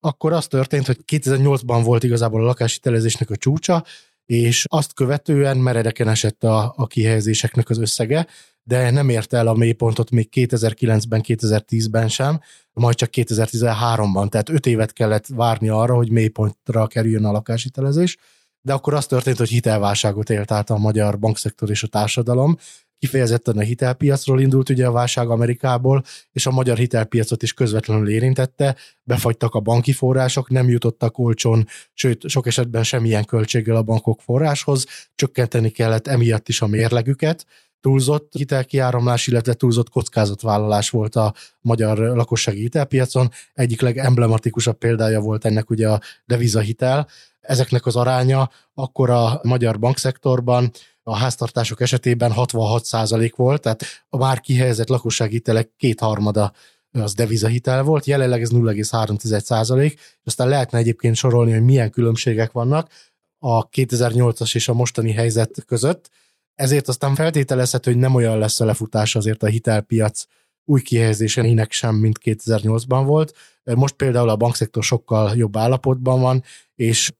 Akkor 0.01 0.33
az 0.33 0.47
történt, 0.47 0.87
hogy 0.87 0.99
2008-ban 1.13 1.81
volt 1.85 2.03
igazából 2.03 2.43
a 2.43 2.47
lakáshitelezésnek 2.47 3.31
a 3.31 3.37
csúcsa, 3.37 3.85
és 4.27 4.65
azt 4.69 4.95
követően 4.95 5.57
meredeken 5.57 6.09
esett 6.09 6.45
a, 6.45 6.73
a 6.77 6.87
kihelyezéseknek 6.87 7.71
az 7.71 7.79
összege, 7.79 8.27
de 8.69 8.91
nem 8.91 9.09
érte 9.09 9.37
el 9.37 9.47
a 9.47 9.55
mélypontot 9.55 10.11
még 10.11 10.29
2009-ben, 10.33 11.23
2010-ben 11.27 12.09
sem, 12.09 12.41
majd 12.73 12.97
csak 12.97 13.11
2013-ban, 13.13 14.29
tehát 14.29 14.49
5 14.49 14.67
évet 14.67 14.93
kellett 14.93 15.27
várni 15.27 15.69
arra, 15.69 15.95
hogy 15.95 16.11
mélypontra 16.11 16.87
kerüljön 16.87 17.25
a 17.25 17.33
lakáshitelezés, 17.33 18.17
de 18.61 18.73
akkor 18.73 18.95
az 18.95 19.07
történt, 19.07 19.37
hogy 19.37 19.49
hitelválságot 19.49 20.31
élt 20.31 20.51
át 20.51 20.71
a 20.71 20.79
magyar 20.79 21.19
bankszektor 21.19 21.71
és 21.71 21.83
a 21.83 21.87
társadalom, 21.87 22.57
kifejezetten 22.99 23.57
a 23.57 23.61
hitelpiacról 23.61 24.41
indult 24.41 24.69
ugye 24.69 24.87
a 24.87 24.93
válság 24.93 25.29
Amerikából, 25.29 26.05
és 26.33 26.47
a 26.47 26.51
magyar 26.51 26.77
hitelpiacot 26.77 27.43
is 27.43 27.53
közvetlenül 27.53 28.11
érintette, 28.11 28.77
befagytak 29.03 29.55
a 29.55 29.61
banki 29.61 29.93
források, 29.93 30.51
nem 30.51 30.69
jutottak 30.69 31.19
olcsón, 31.19 31.67
sőt, 31.95 32.29
sok 32.29 32.47
esetben 32.47 32.83
semmilyen 32.83 33.25
költséggel 33.25 33.77
a 33.77 33.83
bankok 33.83 34.21
forráshoz, 34.21 34.87
csökkenteni 35.15 35.71
kellett 35.71 36.07
emiatt 36.07 36.49
is 36.49 36.61
a 36.61 36.67
mérlegüket, 36.67 37.47
túlzott 37.81 38.33
hitelkiáramlás, 38.33 39.27
illetve 39.27 39.55
túlzott 39.55 39.89
kockázatvállalás 39.89 40.91
volt 40.91 41.17
a 41.17 41.35
magyar 41.61 41.99
lakossági 41.99 42.61
hitelpiacon. 42.61 43.31
Egyik 43.55 43.81
legemblematikusabb 43.81 44.79
példája 44.79 45.21
volt 45.21 45.45
ennek 45.45 45.71
ugye 45.71 45.89
a 45.89 46.01
devizahitel. 46.25 47.09
Ezeknek 47.41 47.87
az 47.87 47.97
aránya 47.97 48.51
akkor 48.75 49.11
a 49.11 49.41
magyar 49.43 49.79
bankszektorban 49.79 50.71
a 51.03 51.17
háztartások 51.17 51.81
esetében 51.81 52.33
66% 52.35 53.33
volt, 53.37 53.63
tehát 53.63 53.85
a 54.09 54.17
már 54.17 54.41
kihelyezett 54.41 54.89
lakossági 54.89 55.33
hitelek 55.33 55.71
kétharmada 55.77 56.53
az 56.93 57.15
devizahitel 57.15 57.83
volt, 57.83 58.05
jelenleg 58.05 58.43
ez 58.43 58.51
0,3 58.51 59.83
és 59.83 59.95
aztán 60.25 60.49
lehetne 60.49 60.79
egyébként 60.79 61.17
sorolni, 61.17 61.53
hogy 61.53 61.63
milyen 61.63 61.91
különbségek 61.91 62.53
vannak 62.53 62.91
a 63.39 63.69
2008-as 63.69 64.55
és 64.55 64.69
a 64.69 64.75
mostani 64.75 65.13
helyzet 65.13 65.65
között, 65.67 66.11
ezért 66.59 66.89
aztán 66.89 67.15
feltételezhető, 67.15 67.91
hogy 67.91 68.01
nem 68.01 68.15
olyan 68.15 68.39
lesz 68.39 68.61
a 68.61 68.65
lefutás 68.65 69.15
azért 69.15 69.43
a 69.43 69.47
hitelpiac 69.47 70.25
új 70.65 70.83
kihelyezésének 70.83 71.73
sem, 71.73 71.95
mint 71.95 72.19
2008-ban 72.25 73.03
volt. 73.07 73.37
Most 73.65 73.95
például 73.95 74.29
a 74.29 74.37
bankszektor 74.37 74.85
sokkal 74.85 75.37
jobb 75.37 75.57
állapotban 75.57 76.21
van, 76.21 76.43
és 76.75 77.13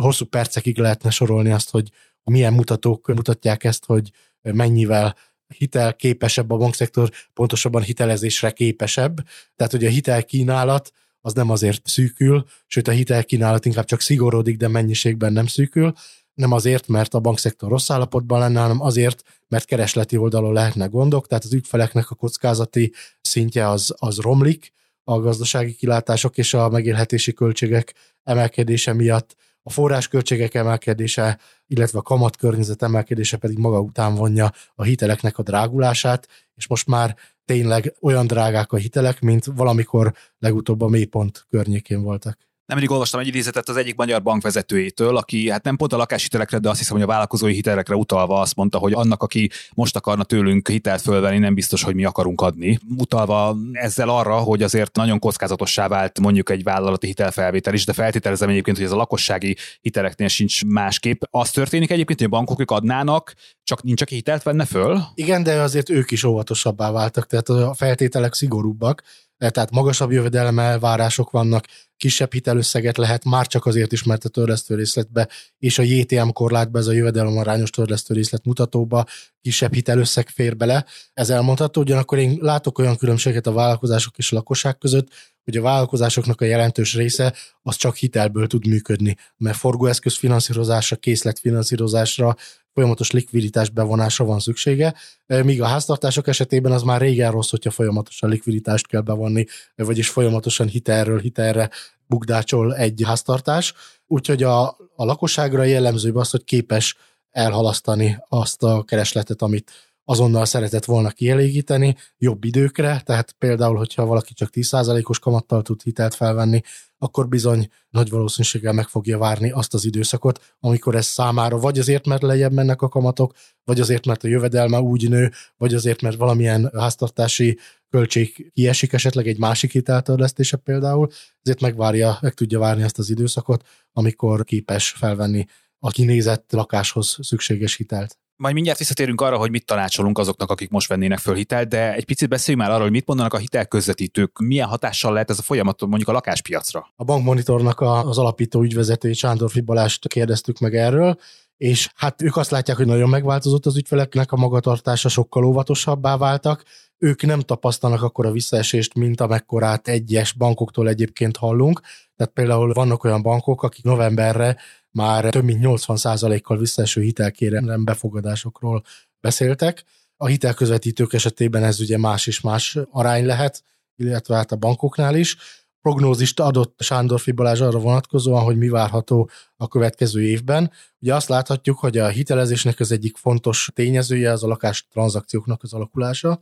hosszú 0.00 0.24
percekig 0.24 0.78
lehetne 0.78 1.10
sorolni 1.10 1.50
azt, 1.50 1.70
hogy 1.70 1.90
milyen 2.24 2.52
mutatók 2.52 3.14
mutatják 3.14 3.64
ezt, 3.64 3.84
hogy 3.84 4.10
mennyivel 4.42 5.16
hitel 5.56 5.96
képesebb 5.96 6.50
a 6.50 6.56
bankszektor, 6.56 7.10
pontosabban 7.32 7.82
hitelezésre 7.82 8.50
képesebb. 8.50 9.16
Tehát, 9.56 9.72
hogy 9.72 9.84
a 9.84 9.88
hitelkínálat 9.88 10.90
az 11.20 11.32
nem 11.32 11.50
azért 11.50 11.86
szűkül, 11.86 12.44
sőt 12.66 12.88
a 12.88 12.92
hitelkínálat 12.92 13.64
inkább 13.64 13.84
csak 13.84 14.00
szigorodik, 14.00 14.56
de 14.56 14.68
mennyiségben 14.68 15.32
nem 15.32 15.46
szűkül, 15.46 15.94
nem 16.36 16.52
azért, 16.52 16.88
mert 16.88 17.14
a 17.14 17.20
bankszektor 17.20 17.70
rossz 17.70 17.90
állapotban 17.90 18.38
lenne, 18.38 18.60
hanem 18.60 18.80
azért, 18.80 19.22
mert 19.48 19.64
keresleti 19.64 20.16
oldalon 20.16 20.52
lehetnek 20.52 20.90
gondok, 20.90 21.26
tehát 21.26 21.44
az 21.44 21.52
ügyfeleknek 21.52 22.10
a 22.10 22.14
kockázati 22.14 22.92
szintje 23.20 23.68
az, 23.68 23.94
az 23.98 24.18
romlik, 24.18 24.72
a 25.04 25.20
gazdasági 25.20 25.74
kilátások 25.74 26.38
és 26.38 26.54
a 26.54 26.68
megélhetési 26.68 27.32
költségek 27.32 27.94
emelkedése 28.22 28.92
miatt, 28.92 29.36
a 29.62 29.70
forrásköltségek 29.70 30.54
emelkedése, 30.54 31.38
illetve 31.66 31.98
a 31.98 32.02
kamatkörnyezet 32.02 32.82
emelkedése 32.82 33.36
pedig 33.36 33.58
maga 33.58 33.80
után 33.80 34.14
vonja 34.14 34.52
a 34.74 34.82
hiteleknek 34.82 35.38
a 35.38 35.42
drágulását, 35.42 36.28
és 36.54 36.66
most 36.66 36.86
már 36.86 37.16
tényleg 37.44 37.94
olyan 38.00 38.26
drágák 38.26 38.72
a 38.72 38.76
hitelek, 38.76 39.20
mint 39.20 39.44
valamikor 39.44 40.14
legutóbb 40.38 40.80
a 40.80 40.88
mélypont 40.88 41.46
környékén 41.50 42.02
voltak. 42.02 42.38
Nemrég 42.66 42.90
olvastam 42.90 43.20
egy 43.20 43.26
idézetet 43.26 43.68
az 43.68 43.76
egyik 43.76 43.96
magyar 43.96 44.22
bank 44.22 44.42
vezetőjétől, 44.42 45.16
aki 45.16 45.50
hát 45.50 45.64
nem 45.64 45.76
pont 45.76 45.92
a 45.92 45.96
lakáshitelekre, 45.96 46.58
de 46.58 46.68
azt 46.68 46.78
hiszem, 46.78 46.94
hogy 46.94 47.04
a 47.04 47.06
vállalkozói 47.06 47.52
hitelekre 47.52 47.94
utalva 47.94 48.40
azt 48.40 48.56
mondta, 48.56 48.78
hogy 48.78 48.92
annak, 48.92 49.22
aki 49.22 49.50
most 49.74 49.96
akarna 49.96 50.24
tőlünk 50.24 50.68
hitelt 50.68 51.00
fölvenni, 51.00 51.38
nem 51.38 51.54
biztos, 51.54 51.82
hogy 51.82 51.94
mi 51.94 52.04
akarunk 52.04 52.40
adni. 52.40 52.78
Utalva 52.96 53.56
ezzel 53.72 54.08
arra, 54.08 54.36
hogy 54.36 54.62
azért 54.62 54.96
nagyon 54.96 55.18
kockázatossá 55.18 55.88
vált 55.88 56.20
mondjuk 56.20 56.50
egy 56.50 56.62
vállalati 56.62 57.06
hitelfelvétel 57.06 57.74
is, 57.74 57.84
de 57.84 57.92
feltételezem 57.92 58.48
egyébként, 58.48 58.76
hogy 58.76 58.86
ez 58.86 58.92
a 58.92 58.96
lakossági 58.96 59.56
hiteleknél 59.80 60.28
sincs 60.28 60.64
másképp. 60.64 61.22
Az 61.30 61.50
történik 61.50 61.90
egyébként, 61.90 62.18
hogy 62.18 62.28
a 62.28 62.36
bankok 62.36 62.60
ők 62.60 62.70
adnának, 62.70 63.34
csak 63.62 63.82
nincs, 63.82 64.02
aki 64.02 64.14
hitelt 64.14 64.42
venne 64.42 64.64
föl? 64.64 65.00
Igen, 65.14 65.42
de 65.42 65.60
azért 65.60 65.90
ők 65.90 66.10
is 66.10 66.24
óvatosabbá 66.24 66.90
váltak, 66.90 67.26
tehát 67.26 67.48
a 67.48 67.74
feltételek 67.74 68.34
szigorúbbak 68.34 69.02
tehát 69.38 69.70
magasabb 69.70 70.12
jövedelem 70.12 70.58
elvárások 70.58 71.30
vannak, 71.30 71.66
kisebb 71.96 72.32
hitelösszeget 72.32 72.96
lehet 72.96 73.24
már 73.24 73.46
csak 73.46 73.66
azért 73.66 73.92
is, 73.92 74.02
mert 74.02 74.24
a 74.24 74.28
törlesztő 74.28 74.74
részletbe 74.74 75.28
és 75.58 75.78
a 75.78 75.82
JTM 75.82 76.28
korlátba, 76.28 76.78
ez 76.78 76.86
a 76.86 76.92
jövedelem 76.92 77.36
arányos 77.36 77.70
törlesztő 77.70 78.14
részlet 78.14 78.44
mutatóba 78.44 79.04
kisebb 79.40 79.72
hitelösszeg 79.72 80.28
fér 80.28 80.56
bele. 80.56 80.84
Ez 81.14 81.30
elmondható, 81.30 81.80
ugyanakkor 81.80 82.18
én 82.18 82.38
látok 82.40 82.78
olyan 82.78 82.96
különbséget 82.96 83.46
a 83.46 83.52
vállalkozások 83.52 84.18
és 84.18 84.32
a 84.32 84.34
lakosság 84.34 84.78
között, 84.78 85.08
hogy 85.44 85.56
a 85.56 85.62
vállalkozásoknak 85.62 86.40
a 86.40 86.44
jelentős 86.44 86.94
része 86.94 87.34
az 87.62 87.76
csak 87.76 87.96
hitelből 87.96 88.46
tud 88.46 88.66
működni, 88.66 89.16
mert 89.36 89.56
forgóeszköz 89.56 90.16
finanszírozásra, 90.16 90.96
készletfinanszírozásra, 90.96 92.36
folyamatos 92.76 93.10
likviditás 93.10 93.70
bevonásra 93.70 94.24
van 94.24 94.38
szüksége, 94.38 94.94
míg 95.26 95.62
a 95.62 95.66
háztartások 95.66 96.28
esetében 96.28 96.72
az 96.72 96.82
már 96.82 97.00
régen 97.00 97.30
rossz, 97.30 97.50
hogyha 97.50 97.70
folyamatosan 97.70 98.30
likviditást 98.30 98.86
kell 98.86 99.00
bevonni, 99.00 99.46
vagyis 99.76 100.08
folyamatosan 100.08 100.66
hitelről 100.66 101.20
hitelre 101.20 101.70
bukdácsol 102.06 102.74
egy 102.74 103.02
háztartás. 103.04 103.74
Úgyhogy 104.06 104.42
a, 104.42 104.68
a 104.96 105.04
lakosságra 105.04 105.62
jellemző 105.62 106.12
az, 106.12 106.30
hogy 106.30 106.44
képes 106.44 106.96
elhalasztani 107.30 108.18
azt 108.28 108.62
a 108.62 108.82
keresletet, 108.82 109.42
amit 109.42 109.70
azonnal 110.04 110.44
szeretett 110.44 110.84
volna 110.84 111.10
kielégíteni 111.10 111.96
jobb 112.18 112.44
időkre, 112.44 113.02
tehát 113.04 113.32
például, 113.38 113.76
hogyha 113.76 114.06
valaki 114.06 114.34
csak 114.34 114.50
10%-os 114.52 115.18
kamattal 115.18 115.62
tud 115.62 115.82
hitelt 115.82 116.14
felvenni, 116.14 116.60
akkor 116.98 117.28
bizony 117.28 117.68
nagy 117.88 118.10
valószínűséggel 118.10 118.72
meg 118.72 118.88
fogja 118.88 119.18
várni 119.18 119.50
azt 119.50 119.74
az 119.74 119.84
időszakot, 119.84 120.54
amikor 120.60 120.94
ez 120.94 121.06
számára 121.06 121.58
vagy 121.58 121.78
azért, 121.78 122.06
mert 122.06 122.22
lejjebb 122.22 122.52
mennek 122.52 122.82
a 122.82 122.88
kamatok, 122.88 123.34
vagy 123.64 123.80
azért, 123.80 124.06
mert 124.06 124.24
a 124.24 124.28
jövedelme 124.28 124.80
úgy 124.80 125.08
nő, 125.08 125.32
vagy 125.56 125.74
azért, 125.74 126.02
mert 126.02 126.16
valamilyen 126.16 126.70
háztartási 126.74 127.58
költség 127.88 128.50
kiesik 128.54 128.92
esetleg 128.92 129.26
egy 129.26 129.38
másik 129.38 129.72
hiteltörlesztése 129.72 130.56
például, 130.56 131.08
ezért 131.42 131.60
megvárja, 131.60 132.18
meg 132.20 132.34
tudja 132.34 132.58
várni 132.58 132.82
azt 132.82 132.98
az 132.98 133.10
időszakot, 133.10 133.66
amikor 133.92 134.44
képes 134.44 134.88
felvenni 134.90 135.46
a 135.78 135.90
kinézett 135.90 136.52
lakáshoz 136.52 137.16
szükséges 137.20 137.76
hitelt. 137.76 138.18
Majd 138.36 138.54
mindjárt 138.54 138.78
visszatérünk 138.78 139.20
arra, 139.20 139.36
hogy 139.36 139.50
mit 139.50 139.64
tanácsolunk 139.64 140.18
azoknak, 140.18 140.50
akik 140.50 140.70
most 140.70 140.88
vennének 140.88 141.18
föl 141.18 141.34
hitelt, 141.34 141.68
de 141.68 141.94
egy 141.94 142.04
picit 142.04 142.28
beszéljünk 142.28 142.66
már 142.66 142.74
arról, 142.74 142.86
hogy 142.86 142.96
mit 142.96 143.06
mondanak 143.06 143.32
a 143.34 143.38
hitelközvetítők, 143.38 144.38
milyen 144.38 144.68
hatással 144.68 145.12
lehet 145.12 145.30
ez 145.30 145.38
a 145.38 145.42
folyamat 145.42 145.80
mondjuk 145.80 146.08
a 146.08 146.12
lakáspiacra. 146.12 146.92
A 146.96 147.04
bankmonitornak 147.04 147.80
az 147.80 148.18
alapító 148.18 148.62
ügyvezetői 148.62 149.12
Sándor 149.12 149.50
Fibalást 149.50 150.08
kérdeztük 150.08 150.58
meg 150.58 150.74
erről, 150.74 151.18
és 151.56 151.90
hát 151.94 152.22
ők 152.22 152.36
azt 152.36 152.50
látják, 152.50 152.76
hogy 152.76 152.86
nagyon 152.86 153.08
megváltozott 153.08 153.66
az 153.66 153.76
ügyfeleknek 153.76 154.32
a 154.32 154.36
magatartása, 154.36 155.08
sokkal 155.08 155.44
óvatosabbá 155.44 156.16
váltak, 156.16 156.64
ők 156.98 157.22
nem 157.22 157.40
tapasztalnak 157.40 158.02
akkor 158.02 158.26
a 158.26 158.30
visszaesést, 158.30 158.94
mint 158.94 159.20
amekkorát 159.20 159.88
egyes 159.88 160.32
bankoktól 160.32 160.88
egyébként 160.88 161.36
hallunk. 161.36 161.80
Tehát 162.16 162.32
például 162.32 162.72
vannak 162.72 163.04
olyan 163.04 163.22
bankok, 163.22 163.62
akik 163.62 163.84
novemberre 163.84 164.56
már 164.96 165.30
több 165.30 165.44
mint 165.44 165.60
80%-kal 165.62 166.58
visszaeső 166.58 167.00
hitelkérelem 167.00 167.84
befogadásokról 167.84 168.82
beszéltek. 169.20 169.84
A 170.16 170.26
hitelközvetítők 170.26 171.12
esetében 171.12 171.64
ez 171.64 171.80
ugye 171.80 171.98
más 171.98 172.26
és 172.26 172.40
más 172.40 172.78
arány 172.90 173.26
lehet, 173.26 173.62
illetve 173.96 174.36
hát 174.36 174.52
a 174.52 174.56
bankoknál 174.56 175.14
is. 175.14 175.36
Prognózist 175.80 176.40
adott 176.40 176.80
Sándor 176.82 177.20
Fibalázs 177.20 177.60
arra 177.60 177.78
vonatkozóan, 177.78 178.42
hogy 178.42 178.56
mi 178.56 178.68
várható 178.68 179.30
a 179.56 179.68
következő 179.68 180.22
évben. 180.22 180.70
Ugye 181.00 181.14
azt 181.14 181.28
láthatjuk, 181.28 181.78
hogy 181.78 181.98
a 181.98 182.08
hitelezésnek 182.08 182.80
az 182.80 182.92
egyik 182.92 183.16
fontos 183.16 183.70
tényezője 183.74 184.30
az 184.30 184.44
a 184.44 184.46
lakás 184.46 184.86
tranzakcióknak 184.92 185.62
az 185.62 185.72
alakulása, 185.72 186.40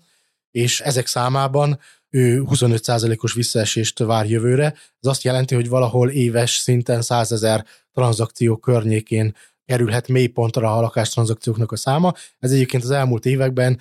és 0.54 0.80
ezek 0.80 1.06
számában 1.06 1.78
ő 2.10 2.42
25%-os 2.46 3.32
visszaesést 3.32 3.98
vár 3.98 4.26
jövőre. 4.30 4.64
Ez 5.00 5.08
azt 5.08 5.22
jelenti, 5.22 5.54
hogy 5.54 5.68
valahol 5.68 6.10
éves 6.10 6.50
szinten 6.50 7.02
100 7.02 7.32
ezer 7.32 7.64
tranzakció 7.92 8.56
környékén 8.56 9.34
kerülhet 9.64 10.08
mélypontra 10.08 10.76
a 10.76 10.80
lakástranzakcióknak 10.80 11.72
a 11.72 11.76
száma. 11.76 12.12
Ez 12.38 12.52
egyébként 12.52 12.82
az 12.82 12.90
elmúlt 12.90 13.26
években 13.26 13.80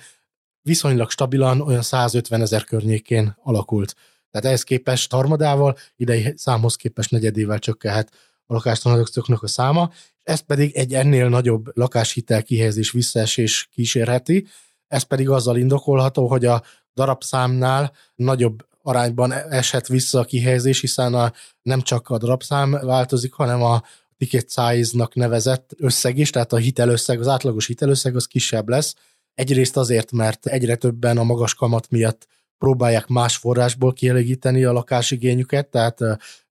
viszonylag 0.62 1.10
stabilan 1.10 1.60
olyan 1.60 1.82
150 1.82 2.40
ezer 2.40 2.64
környékén 2.64 3.36
alakult. 3.42 3.94
Tehát 4.30 4.46
ehhez 4.46 4.62
képest 4.62 5.12
harmadával, 5.12 5.76
idei 5.96 6.32
számhoz 6.36 6.76
képest 6.76 7.10
negyedével 7.10 7.58
csökkenhet 7.58 8.10
a 8.46 8.52
lakástranzakcióknak 8.52 9.42
a 9.42 9.46
száma, 9.46 9.92
ez 10.22 10.40
pedig 10.40 10.76
egy 10.76 10.94
ennél 10.94 11.28
nagyobb 11.28 11.76
lakáshitel 11.76 12.42
kihelyezés 12.42 12.90
visszaesés 12.90 13.68
kísérheti, 13.72 14.46
ez 14.94 15.02
pedig 15.02 15.28
azzal 15.28 15.56
indokolható, 15.56 16.26
hogy 16.26 16.44
a 16.44 16.62
darabszámnál 16.94 17.92
nagyobb 18.14 18.66
arányban 18.82 19.32
esett 19.32 19.86
vissza 19.86 20.18
a 20.18 20.24
kihelyezés, 20.24 20.80
hiszen 20.80 21.14
a, 21.14 21.32
nem 21.62 21.80
csak 21.80 22.08
a 22.08 22.18
darabszám 22.18 22.70
változik, 22.70 23.32
hanem 23.32 23.62
a 23.62 23.82
ticket 24.16 24.50
size-nak 24.50 25.14
nevezett 25.14 25.70
összeg 25.76 26.18
is, 26.18 26.30
tehát 26.30 26.52
a 26.52 26.56
hitelösszeg, 26.56 27.20
az 27.20 27.28
átlagos 27.28 27.66
hitelösszeg 27.66 28.16
az 28.16 28.26
kisebb 28.26 28.68
lesz. 28.68 28.94
Egyrészt 29.34 29.76
azért, 29.76 30.12
mert 30.12 30.46
egyre 30.46 30.76
többen 30.76 31.18
a 31.18 31.24
magas 31.24 31.54
kamat 31.54 31.90
miatt 31.90 32.26
próbálják 32.58 33.06
más 33.06 33.36
forrásból 33.36 33.92
kielégíteni 33.92 34.64
a 34.64 34.72
lakásigényüket, 34.72 35.68
tehát 35.68 36.00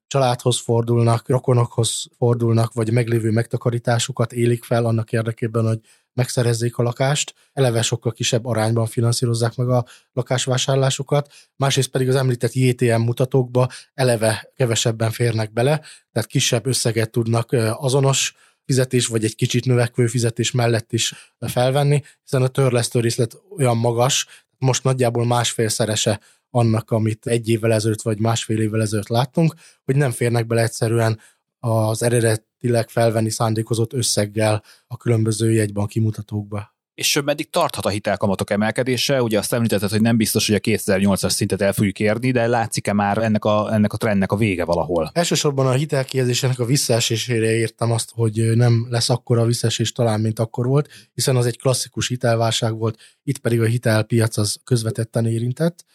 családhoz 0.08 0.60
fordulnak, 0.60 1.30
rokonokhoz 1.30 2.06
fordulnak, 2.18 2.74
vagy 2.74 2.92
meglévő 2.92 3.32
megtakarításukat 3.32 4.34
élik 4.34 4.64
fel 4.64 4.86
annak 4.86 5.12
érdekében, 5.12 5.68
hogy 5.68 5.80
megszerezzék 6.14 6.78
a 6.78 6.84
lakást, 6.84 7.34
eleve 7.54 7.82
sokkal 7.82 8.12
kisebb 8.12 8.46
arányban 8.46 8.86
finanszírozzák 8.86 9.56
meg 9.56 9.70
a 9.70 9.86
lakásvásárlásukat, 10.14 11.34
másrészt 11.56 11.90
pedig 11.90 12.10
az 12.10 12.16
említett 12.16 12.54
JTM 12.54 13.02
mutatókba 13.02 13.68
eleve 13.94 14.52
kevesebben 14.56 15.12
férnek 15.12 15.54
bele, 15.54 15.82
tehát 16.12 16.30
kisebb 16.30 16.66
összeget 16.66 17.12
tudnak 17.12 17.56
azonos 17.78 18.36
fizetés, 18.66 19.08
vagy 19.08 19.24
egy 19.24 19.36
kicsit 19.36 19.66
növekvő 19.66 20.08
fizetés 20.08 20.52
mellett 20.52 20.94
is 20.94 21.14
felvenni, 21.40 22.04
hiszen 22.24 22.42
a 22.42 22.48
törlesztő 22.48 23.00
részlet 23.00 23.38
olyan 23.58 23.78
magas, 23.78 24.28
most 24.58 24.84
nagyjából 24.84 25.26
másfélszerese 25.26 26.20
annak, 26.54 26.92
amit 26.92 27.26
egy 27.26 27.50
évvel 27.50 27.74
ezelőtt 27.74 28.02
vagy 28.02 28.20
másfél 28.20 28.60
évvel 28.60 28.82
ezelőtt 28.82 29.08
láttunk, 29.08 29.54
hogy 29.84 29.96
nem 29.96 30.12
férnek 30.12 30.48
bele 30.48 30.62
egyszerűen 30.62 31.20
az 31.60 32.04
eredetileg 32.04 32.90
felvenni 32.90 33.30
szándékozott 33.30 33.94
összeggel 33.94 34.64
a 34.88 34.98
különböző 34.98 35.52
jegybanki 35.52 36.00
mutatókba. 36.00 36.72
És 36.94 37.22
meddig 37.26 37.50
tarthat 37.50 37.86
a 37.86 37.90
hitelkamatok 37.90 38.50
emelkedése? 38.50 39.22
Ugye 39.22 39.38
azt 39.38 39.54
említetted, 39.54 39.90
hogy 39.90 40.02
nem 40.02 40.18
biztos, 40.18 40.48
hogy 40.48 40.56
a 40.56 40.60
2008-as 40.60 41.30
szintet 41.30 41.62
el 41.62 41.74
fogjuk 41.74 42.00
érni, 42.00 42.32
de 42.32 42.48
látszik-e 42.48 42.94
már 42.94 43.18
ennek 43.18 43.46
a, 43.46 43.74
ennek 43.74 43.94
a 43.94 43.98
trendnek 43.98 44.32
a 44.32 44.36
vége 44.36 44.66
valahol? 44.66 45.12
Elsősorban 45.14 45.68
a 45.68 45.72
hitelkihelyezésének 45.72 46.60
a 46.60 46.66
visszaesésére 46.66 47.52
értem 47.52 47.92
azt, 47.92 48.12
hogy 48.14 48.56
nem 48.56 48.88
lesz 48.90 49.10
akkora 49.10 49.42
a 49.42 49.46
visszaesés 49.46 49.92
talán, 49.92 50.20
mint 50.20 50.40
akkor 50.40 50.66
volt, 50.68 50.90
hiszen 51.14 51.36
az 51.36 51.46
egy 51.46 51.60
klasszikus 51.60 52.08
hitelválság 52.08 52.78
volt, 52.78 53.00
itt 53.24 53.38
pedig 53.38 53.62
a 53.62 53.66
hitelpiac 53.66 54.38
az 54.38 54.60
közvetetten 54.64 55.26
érintett 55.26 55.86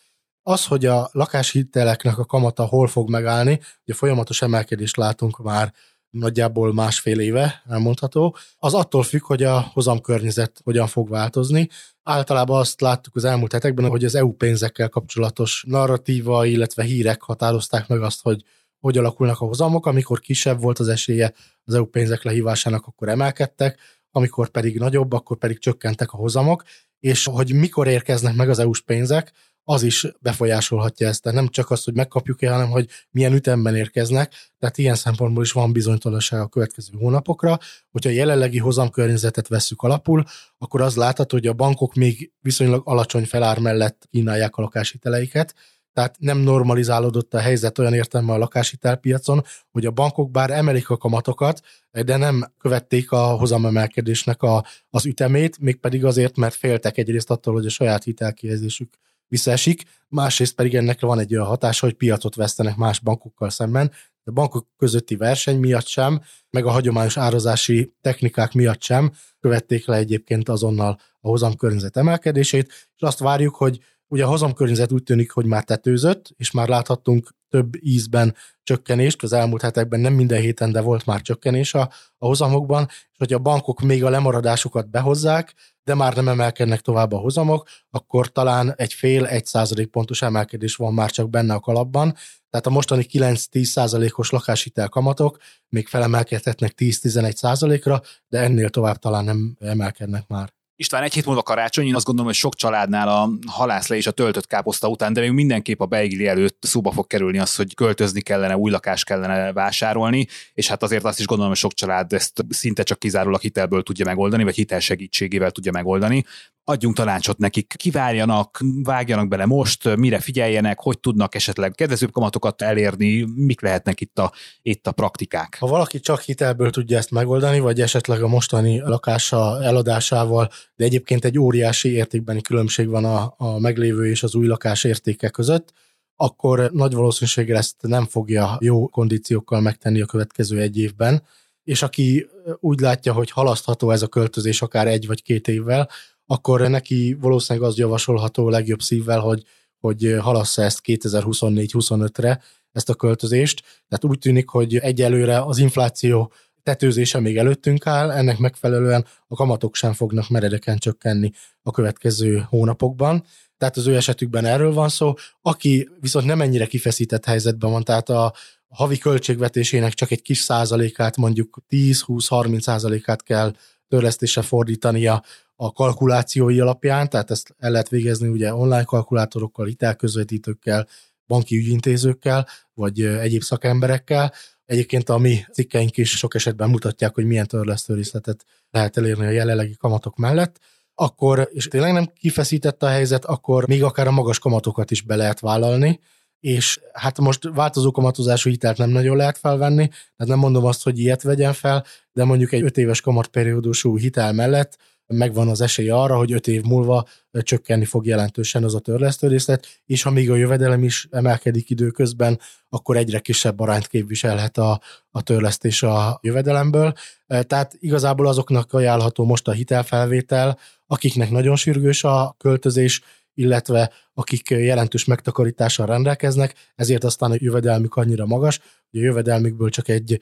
az, 0.48 0.66
hogy 0.66 0.86
a 0.86 1.08
lakáshiteleknek 1.12 2.18
a 2.18 2.24
kamata 2.24 2.64
hol 2.64 2.86
fog 2.86 3.10
megállni, 3.10 3.60
ugye 3.82 3.94
folyamatos 3.94 4.42
emelkedést 4.42 4.96
látunk 4.96 5.38
már 5.42 5.74
nagyjából 6.10 6.74
másfél 6.74 7.20
éve, 7.20 7.62
elmondható, 7.68 8.36
az 8.56 8.74
attól 8.74 9.02
függ, 9.02 9.22
hogy 9.22 9.42
a 9.42 9.60
hozamkörnyezet 9.60 10.60
hogyan 10.64 10.86
fog 10.86 11.08
változni. 11.08 11.68
Általában 12.02 12.60
azt 12.60 12.80
láttuk 12.80 13.16
az 13.16 13.24
elmúlt 13.24 13.52
hetekben, 13.52 13.88
hogy 13.88 14.04
az 14.04 14.14
EU 14.14 14.32
pénzekkel 14.32 14.88
kapcsolatos 14.88 15.64
narratíva, 15.66 16.44
illetve 16.44 16.82
hírek 16.82 17.22
határozták 17.22 17.88
meg 17.88 18.02
azt, 18.02 18.22
hogy 18.22 18.42
hogy 18.80 18.98
alakulnak 18.98 19.40
a 19.40 19.46
hozamok, 19.46 19.86
amikor 19.86 20.20
kisebb 20.20 20.60
volt 20.60 20.78
az 20.78 20.88
esélye 20.88 21.32
az 21.64 21.74
EU 21.74 21.84
pénzek 21.84 22.22
lehívásának, 22.22 22.86
akkor 22.86 23.08
emelkedtek, 23.08 23.78
amikor 24.10 24.48
pedig 24.48 24.78
nagyobb, 24.78 25.12
akkor 25.12 25.36
pedig 25.36 25.58
csökkentek 25.58 26.12
a 26.12 26.16
hozamok, 26.16 26.62
és 27.00 27.24
hogy 27.24 27.52
mikor 27.54 27.86
érkeznek 27.86 28.34
meg 28.34 28.48
az 28.48 28.58
EU-s 28.58 28.80
pénzek, 28.80 29.32
az 29.70 29.82
is 29.82 30.06
befolyásolhatja 30.20 31.08
ezt. 31.08 31.22
Tehát 31.22 31.38
nem 31.38 31.48
csak 31.48 31.70
az, 31.70 31.84
hogy 31.84 31.94
megkapjuk-e, 31.94 32.50
hanem 32.50 32.70
hogy 32.70 32.88
milyen 33.10 33.32
ütemben 33.32 33.76
érkeznek. 33.76 34.32
Tehát 34.58 34.78
ilyen 34.78 34.94
szempontból 34.94 35.42
is 35.42 35.52
van 35.52 35.72
bizonytalanság 35.72 36.40
a 36.40 36.48
következő 36.48 36.92
hónapokra. 36.98 37.58
Hogyha 37.90 38.10
a 38.10 38.12
jelenlegi 38.12 38.58
hozamkörnyezetet 38.58 39.48
vesszük 39.48 39.82
alapul, 39.82 40.24
akkor 40.58 40.80
az 40.80 40.96
látható, 40.96 41.36
hogy 41.36 41.46
a 41.46 41.52
bankok 41.52 41.94
még 41.94 42.32
viszonylag 42.40 42.82
alacsony 42.84 43.24
felár 43.24 43.58
mellett 43.58 44.06
kínálják 44.10 44.56
a 44.56 44.62
lakáshiteleiket, 44.62 45.54
tehát 45.92 46.16
nem 46.18 46.38
normalizálódott 46.38 47.34
a 47.34 47.38
helyzet 47.38 47.78
olyan 47.78 47.94
értelme 47.94 48.32
a 48.32 48.38
lakáshitelpiacon, 48.38 49.44
hogy 49.70 49.86
a 49.86 49.90
bankok 49.90 50.30
bár 50.30 50.50
emelik 50.50 50.90
a 50.90 50.96
kamatokat, 50.96 51.60
de 51.90 52.16
nem 52.16 52.52
követték 52.58 53.12
a 53.12 53.26
hozamemelkedésnek 53.26 54.42
a, 54.42 54.64
az 54.90 55.06
ütemét, 55.06 55.58
mégpedig 55.58 56.04
azért, 56.04 56.36
mert 56.36 56.54
féltek 56.54 56.98
egyrészt 56.98 57.30
attól, 57.30 57.54
hogy 57.54 57.66
a 57.66 57.70
saját 57.70 58.04
hitelkihelyezésük 58.04 58.98
visszaesik, 59.28 59.82
másrészt 60.08 60.54
pedig 60.54 60.74
ennek 60.74 61.00
van 61.00 61.18
egy 61.18 61.34
olyan 61.34 61.46
hatása, 61.46 61.86
hogy 61.86 61.94
piacot 61.94 62.34
vesztenek 62.34 62.76
más 62.76 63.00
bankokkal 63.00 63.50
szemben, 63.50 63.92
de 64.24 64.32
bankok 64.32 64.66
közötti 64.76 65.16
verseny 65.16 65.58
miatt 65.58 65.86
sem, 65.86 66.20
meg 66.50 66.66
a 66.66 66.70
hagyományos 66.70 67.16
árazási 67.16 67.94
technikák 68.00 68.52
miatt 68.52 68.82
sem 68.82 69.12
követték 69.40 69.86
le 69.86 69.96
egyébként 69.96 70.48
azonnal 70.48 70.98
a 71.20 71.28
hozamkörnyezet 71.28 71.96
emelkedését, 71.96 72.66
és 72.96 73.02
azt 73.02 73.18
várjuk, 73.18 73.54
hogy 73.54 73.78
ugye 74.06 74.24
a 74.24 74.28
hozamkörnyezet 74.28 74.92
úgy 74.92 75.02
tűnik, 75.02 75.30
hogy 75.30 75.46
már 75.46 75.64
tetőzött, 75.64 76.34
és 76.36 76.50
már 76.50 76.68
láthattunk 76.68 77.36
több 77.48 77.84
ízben 77.84 78.34
csökkenést, 78.62 79.22
az 79.22 79.32
elmúlt 79.32 79.62
hetekben 79.62 80.00
nem 80.00 80.12
minden 80.12 80.40
héten, 80.40 80.72
de 80.72 80.80
volt 80.80 81.06
már 81.06 81.20
csökkenés 81.20 81.74
a, 81.74 81.90
a 82.18 82.26
hozamokban, 82.26 82.86
és 82.88 83.16
hogy 83.18 83.32
a 83.32 83.38
bankok 83.38 83.80
még 83.80 84.04
a 84.04 84.10
lemaradásukat 84.10 84.90
behozzák, 84.90 85.54
de 85.88 85.94
már 85.94 86.14
nem 86.14 86.28
emelkednek 86.28 86.80
tovább 86.80 87.12
a 87.12 87.18
hozamok, 87.18 87.68
akkor 87.90 88.32
talán 88.32 88.74
egy 88.76 88.92
fél, 88.92 89.26
egy 89.26 89.46
százalék 89.46 89.86
pontos 89.86 90.22
emelkedés 90.22 90.76
van 90.76 90.94
már 90.94 91.10
csak 91.10 91.30
benne 91.30 91.54
a 91.54 91.60
kalapban. 91.60 92.14
Tehát 92.50 92.66
a 92.66 92.70
mostani 92.70 93.06
9-10 93.12 93.62
százalékos 93.62 94.30
lakáshitel 94.30 94.88
kamatok 94.88 95.36
még 95.68 95.86
felemelkedhetnek 95.86 96.74
10-11 96.76 97.34
százalékra, 97.34 98.00
de 98.28 98.38
ennél 98.38 98.70
tovább 98.70 98.96
talán 98.96 99.24
nem 99.24 99.56
emelkednek 99.60 100.26
már. 100.26 100.57
István, 100.80 101.02
egy 101.02 101.14
hét 101.14 101.26
múlva 101.26 101.42
karácsony, 101.42 101.86
én 101.86 101.94
azt 101.94 102.04
gondolom, 102.04 102.30
hogy 102.30 102.40
sok 102.40 102.54
családnál 102.54 103.08
a 103.08 103.30
halász 103.46 103.88
le 103.88 103.96
és 103.96 104.06
a 104.06 104.10
töltött 104.10 104.46
káposzta 104.46 104.88
után, 104.88 105.12
de 105.12 105.20
még 105.20 105.30
mindenképp 105.30 105.80
a 105.80 105.86
beigli 105.86 106.26
előtt 106.26 106.58
szóba 106.60 106.92
fog 106.92 107.06
kerülni 107.06 107.38
az, 107.38 107.56
hogy 107.56 107.74
költözni 107.74 108.20
kellene, 108.20 108.56
új 108.56 108.70
lakást 108.70 109.04
kellene 109.04 109.52
vásárolni, 109.52 110.26
és 110.54 110.68
hát 110.68 110.82
azért 110.82 111.04
azt 111.04 111.18
is 111.18 111.26
gondolom, 111.26 111.50
hogy 111.50 111.60
sok 111.60 111.72
család 111.72 112.12
ezt 112.12 112.44
szinte 112.48 112.82
csak 112.82 112.98
kizárólag 112.98 113.40
hitelből 113.40 113.82
tudja 113.82 114.04
megoldani, 114.04 114.44
vagy 114.44 114.54
hitel 114.54 114.80
segítségével 114.80 115.50
tudja 115.50 115.72
megoldani 115.72 116.24
adjunk 116.68 116.94
tanácsot 116.94 117.38
nekik, 117.38 117.74
kivárjanak, 117.76 118.60
vágjanak 118.82 119.28
bele 119.28 119.46
most, 119.46 119.96
mire 119.96 120.18
figyeljenek, 120.18 120.78
hogy 120.80 120.98
tudnak 120.98 121.34
esetleg 121.34 121.72
kedvezőbb 121.72 122.12
kamatokat 122.12 122.62
elérni, 122.62 123.26
mik 123.34 123.60
lehetnek 123.60 124.00
itt 124.00 124.18
a, 124.18 124.32
itt 124.62 124.86
a 124.86 124.92
praktikák. 124.92 125.56
Ha 125.60 125.66
valaki 125.66 126.00
csak 126.00 126.20
hitelből 126.20 126.70
tudja 126.70 126.96
ezt 126.96 127.10
megoldani, 127.10 127.58
vagy 127.60 127.80
esetleg 127.80 128.22
a 128.22 128.28
mostani 128.28 128.80
lakása 128.80 129.62
eladásával, 129.62 130.50
de 130.76 130.84
egyébként 130.84 131.24
egy 131.24 131.38
óriási 131.38 131.92
értékbeni 131.92 132.40
különbség 132.40 132.88
van 132.88 133.04
a, 133.04 133.34
a 133.36 133.58
meglévő 133.58 134.06
és 134.06 134.22
az 134.22 134.34
új 134.34 134.46
lakás 134.46 134.84
értéke 134.84 135.28
között, 135.28 135.72
akkor 136.16 136.70
nagy 136.72 136.94
valószínűséggel 136.94 137.56
ezt 137.56 137.76
nem 137.80 138.06
fogja 138.06 138.58
jó 138.60 138.86
kondíciókkal 138.88 139.60
megtenni 139.60 140.00
a 140.00 140.06
következő 140.06 140.60
egy 140.60 140.78
évben, 140.78 141.22
és 141.64 141.82
aki 141.82 142.28
úgy 142.60 142.80
látja, 142.80 143.12
hogy 143.12 143.30
halasztható 143.30 143.90
ez 143.90 144.02
a 144.02 144.08
költözés 144.08 144.62
akár 144.62 144.86
egy 144.86 145.06
vagy 145.06 145.22
két 145.22 145.48
évvel, 145.48 145.88
akkor 146.30 146.60
neki 146.60 147.16
valószínűleg 147.20 147.68
az 147.68 147.78
javasolható 147.78 148.48
legjobb 148.48 148.80
szívvel, 148.80 149.20
hogy, 149.20 149.42
hogy 149.80 150.16
halassza 150.20 150.62
ezt 150.62 150.80
2024-25-re, 150.84 152.42
ezt 152.72 152.88
a 152.88 152.94
költözést. 152.94 153.60
Tehát 153.60 154.04
úgy 154.04 154.18
tűnik, 154.18 154.48
hogy 154.48 154.76
egyelőre 154.76 155.40
az 155.40 155.58
infláció 155.58 156.32
tetőzése 156.62 157.20
még 157.20 157.36
előttünk 157.36 157.86
áll, 157.86 158.10
ennek 158.10 158.38
megfelelően 158.38 159.06
a 159.26 159.34
kamatok 159.34 159.74
sem 159.74 159.92
fognak 159.92 160.28
meredeken 160.28 160.78
csökkenni 160.78 161.30
a 161.62 161.70
következő 161.70 162.46
hónapokban. 162.48 163.24
Tehát 163.58 163.76
az 163.76 163.86
ő 163.86 163.96
esetükben 163.96 164.44
erről 164.44 164.72
van 164.72 164.88
szó. 164.88 165.14
Aki 165.42 165.88
viszont 166.00 166.26
nem 166.26 166.40
ennyire 166.40 166.66
kifeszített 166.66 167.24
helyzetben 167.24 167.70
van, 167.70 167.84
tehát 167.84 168.08
a, 168.08 168.32
havi 168.68 168.98
költségvetésének 168.98 169.92
csak 169.92 170.10
egy 170.10 170.22
kis 170.22 170.38
százalékát, 170.38 171.16
mondjuk 171.16 171.58
10-20-30 171.70 172.60
százalékát 172.60 173.22
kell 173.22 173.54
törlesztésre 173.88 174.42
fordítania 174.42 175.22
a 175.60 175.72
kalkulációi 175.72 176.60
alapján, 176.60 177.08
tehát 177.08 177.30
ezt 177.30 177.54
el 177.58 177.70
lehet 177.70 177.88
végezni 177.88 178.28
ugye 178.28 178.54
online 178.54 178.84
kalkulátorokkal, 178.84 179.66
hitelközvetítőkkel, 179.66 180.86
banki 181.26 181.56
ügyintézőkkel, 181.56 182.46
vagy 182.74 183.02
egyéb 183.02 183.42
szakemberekkel. 183.42 184.32
Egyébként 184.64 185.08
a 185.08 185.18
mi 185.18 185.44
cikkeink 185.52 185.96
is 185.96 186.10
sok 186.10 186.34
esetben 186.34 186.70
mutatják, 186.70 187.14
hogy 187.14 187.24
milyen 187.24 187.46
törlesztő 187.46 187.94
részletet 187.94 188.44
lehet 188.70 188.96
elérni 188.96 189.26
a 189.26 189.30
jelenlegi 189.30 189.74
kamatok 189.74 190.16
mellett 190.16 190.60
akkor, 190.94 191.48
és 191.52 191.68
tényleg 191.68 191.92
nem 191.92 192.12
kifeszített 192.14 192.82
a 192.82 192.88
helyzet, 192.88 193.24
akkor 193.24 193.68
még 193.68 193.82
akár 193.82 194.06
a 194.06 194.10
magas 194.10 194.38
kamatokat 194.38 194.90
is 194.90 195.02
be 195.02 195.16
lehet 195.16 195.40
vállalni, 195.40 196.00
és 196.40 196.80
hát 196.92 197.18
most 197.18 197.48
változó 197.54 197.90
kamatozású 197.90 198.50
hitelt 198.50 198.76
nem 198.76 198.90
nagyon 198.90 199.16
lehet 199.16 199.38
felvenni, 199.38 199.88
tehát 199.88 200.26
nem 200.26 200.38
mondom 200.38 200.64
azt, 200.64 200.82
hogy 200.82 200.98
ilyet 200.98 201.22
vegyen 201.22 201.52
fel, 201.52 201.84
de 202.12 202.24
mondjuk 202.24 202.52
egy 202.52 202.62
5 202.62 202.78
éves 202.78 203.00
kamatperiódusú 203.00 203.98
hitel 203.98 204.32
mellett 204.32 204.78
megvan 205.14 205.48
az 205.48 205.60
esély 205.60 205.88
arra, 205.88 206.16
hogy 206.16 206.32
5 206.32 206.46
év 206.46 206.62
múlva 206.62 207.06
csökkenni 207.40 207.84
fog 207.84 208.06
jelentősen 208.06 208.64
az 208.64 208.74
a 208.74 208.78
törlesztőrészlet, 208.78 209.80
és 209.86 210.02
ha 210.02 210.10
még 210.10 210.30
a 210.30 210.36
jövedelem 210.36 210.84
is 210.84 211.08
emelkedik 211.10 211.70
időközben, 211.70 212.40
akkor 212.68 212.96
egyre 212.96 213.18
kisebb 213.18 213.60
arányt 213.60 213.86
képviselhet 213.86 214.58
a, 214.58 214.80
a 215.10 215.22
törlesztés 215.22 215.82
a 215.82 216.18
jövedelemből. 216.22 216.92
Tehát 217.26 217.76
igazából 217.78 218.26
azoknak 218.26 218.72
ajánlható 218.72 219.24
most 219.24 219.48
a 219.48 219.52
hitelfelvétel, 219.52 220.58
akiknek 220.86 221.30
nagyon 221.30 221.56
sürgős 221.56 222.04
a 222.04 222.34
költözés, 222.38 223.02
illetve 223.38 223.92
akik 224.14 224.50
jelentős 224.50 225.04
megtakarítással 225.04 225.86
rendelkeznek, 225.86 226.54
ezért 226.74 227.04
aztán 227.04 227.30
a 227.30 227.36
jövedelmük 227.38 227.94
annyira 227.94 228.26
magas, 228.26 228.60
hogy 228.90 229.00
a 229.00 229.02
jövedelmükből 229.02 229.70
csak 229.70 229.88
egy 229.88 230.20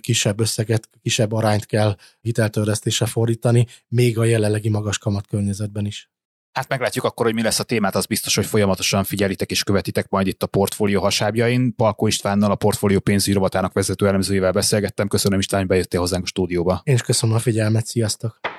kisebb 0.00 0.40
összeget, 0.40 0.88
kisebb 1.02 1.32
arányt 1.32 1.66
kell 1.66 1.96
hiteltörlesztésre 2.20 3.06
fordítani, 3.06 3.66
még 3.88 4.18
a 4.18 4.24
jelenlegi 4.24 4.68
magas 4.68 4.98
kamat 4.98 5.26
környezetben 5.26 5.86
is. 5.86 6.10
Hát 6.52 6.68
meglátjuk 6.68 7.04
akkor, 7.04 7.26
hogy 7.26 7.34
mi 7.34 7.42
lesz 7.42 7.58
a 7.58 7.64
témát, 7.64 7.94
az 7.94 8.06
biztos, 8.06 8.34
hogy 8.34 8.46
folyamatosan 8.46 9.04
figyelitek 9.04 9.50
és 9.50 9.62
követitek 9.62 10.08
majd 10.08 10.26
itt 10.26 10.42
a 10.42 10.46
portfólió 10.46 11.00
hasábjain. 11.00 11.74
Palko 11.74 12.06
Istvánnal, 12.06 12.50
a 12.50 12.54
portfólió 12.54 13.00
pénzügyi 13.00 13.38
vezető 13.72 14.06
elemzőjével 14.06 14.52
beszélgettem. 14.52 15.08
Köszönöm 15.08 15.38
István, 15.38 15.60
hogy 15.60 15.68
bejöttél 15.68 16.00
hozzánk 16.00 16.24
a 16.24 16.26
stúdióba. 16.26 16.80
Én 16.84 16.94
is 16.94 17.02
köszönöm 17.02 17.36
a 17.36 17.38
figyelmet, 17.38 17.86
sziasztok! 17.86 18.55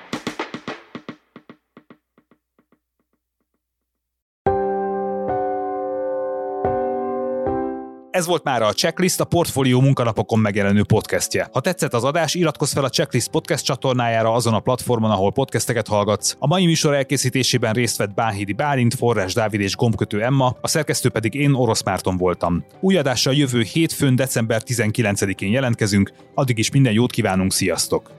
Ez 8.18 8.26
volt 8.26 8.44
már 8.44 8.62
a 8.62 8.72
Checklist, 8.72 9.20
a 9.20 9.24
Portfólió 9.24 9.80
munkanapokon 9.80 10.38
megjelenő 10.38 10.84
podcastje. 10.84 11.48
Ha 11.52 11.60
tetszett 11.60 11.94
az 11.94 12.04
adás, 12.04 12.34
iratkozz 12.34 12.72
fel 12.72 12.84
a 12.84 12.88
Checklist 12.88 13.28
podcast 13.28 13.64
csatornájára 13.64 14.32
azon 14.32 14.54
a 14.54 14.60
platformon, 14.60 15.10
ahol 15.10 15.32
podcasteket 15.32 15.86
hallgatsz. 15.86 16.36
A 16.38 16.46
mai 16.46 16.66
műsor 16.66 16.94
elkészítésében 16.94 17.72
részt 17.72 17.96
vett 17.96 18.14
Bánhidi 18.14 18.52
Bálint, 18.52 18.94
Forrás 18.94 19.34
Dávid 19.34 19.60
és 19.60 19.76
Gombkötő 19.76 20.22
Emma, 20.22 20.56
a 20.60 20.68
szerkesztő 20.68 21.08
pedig 21.08 21.34
én, 21.34 21.52
Orosz 21.52 21.82
Márton 21.82 22.16
voltam. 22.16 22.64
Új 22.80 22.96
adással 22.96 23.34
jövő 23.34 23.62
hétfőn, 23.62 24.16
december 24.16 24.62
19-én 24.66 25.50
jelentkezünk, 25.50 26.12
addig 26.34 26.58
is 26.58 26.70
minden 26.70 26.92
jót 26.92 27.10
kívánunk, 27.10 27.52
sziasztok! 27.52 28.10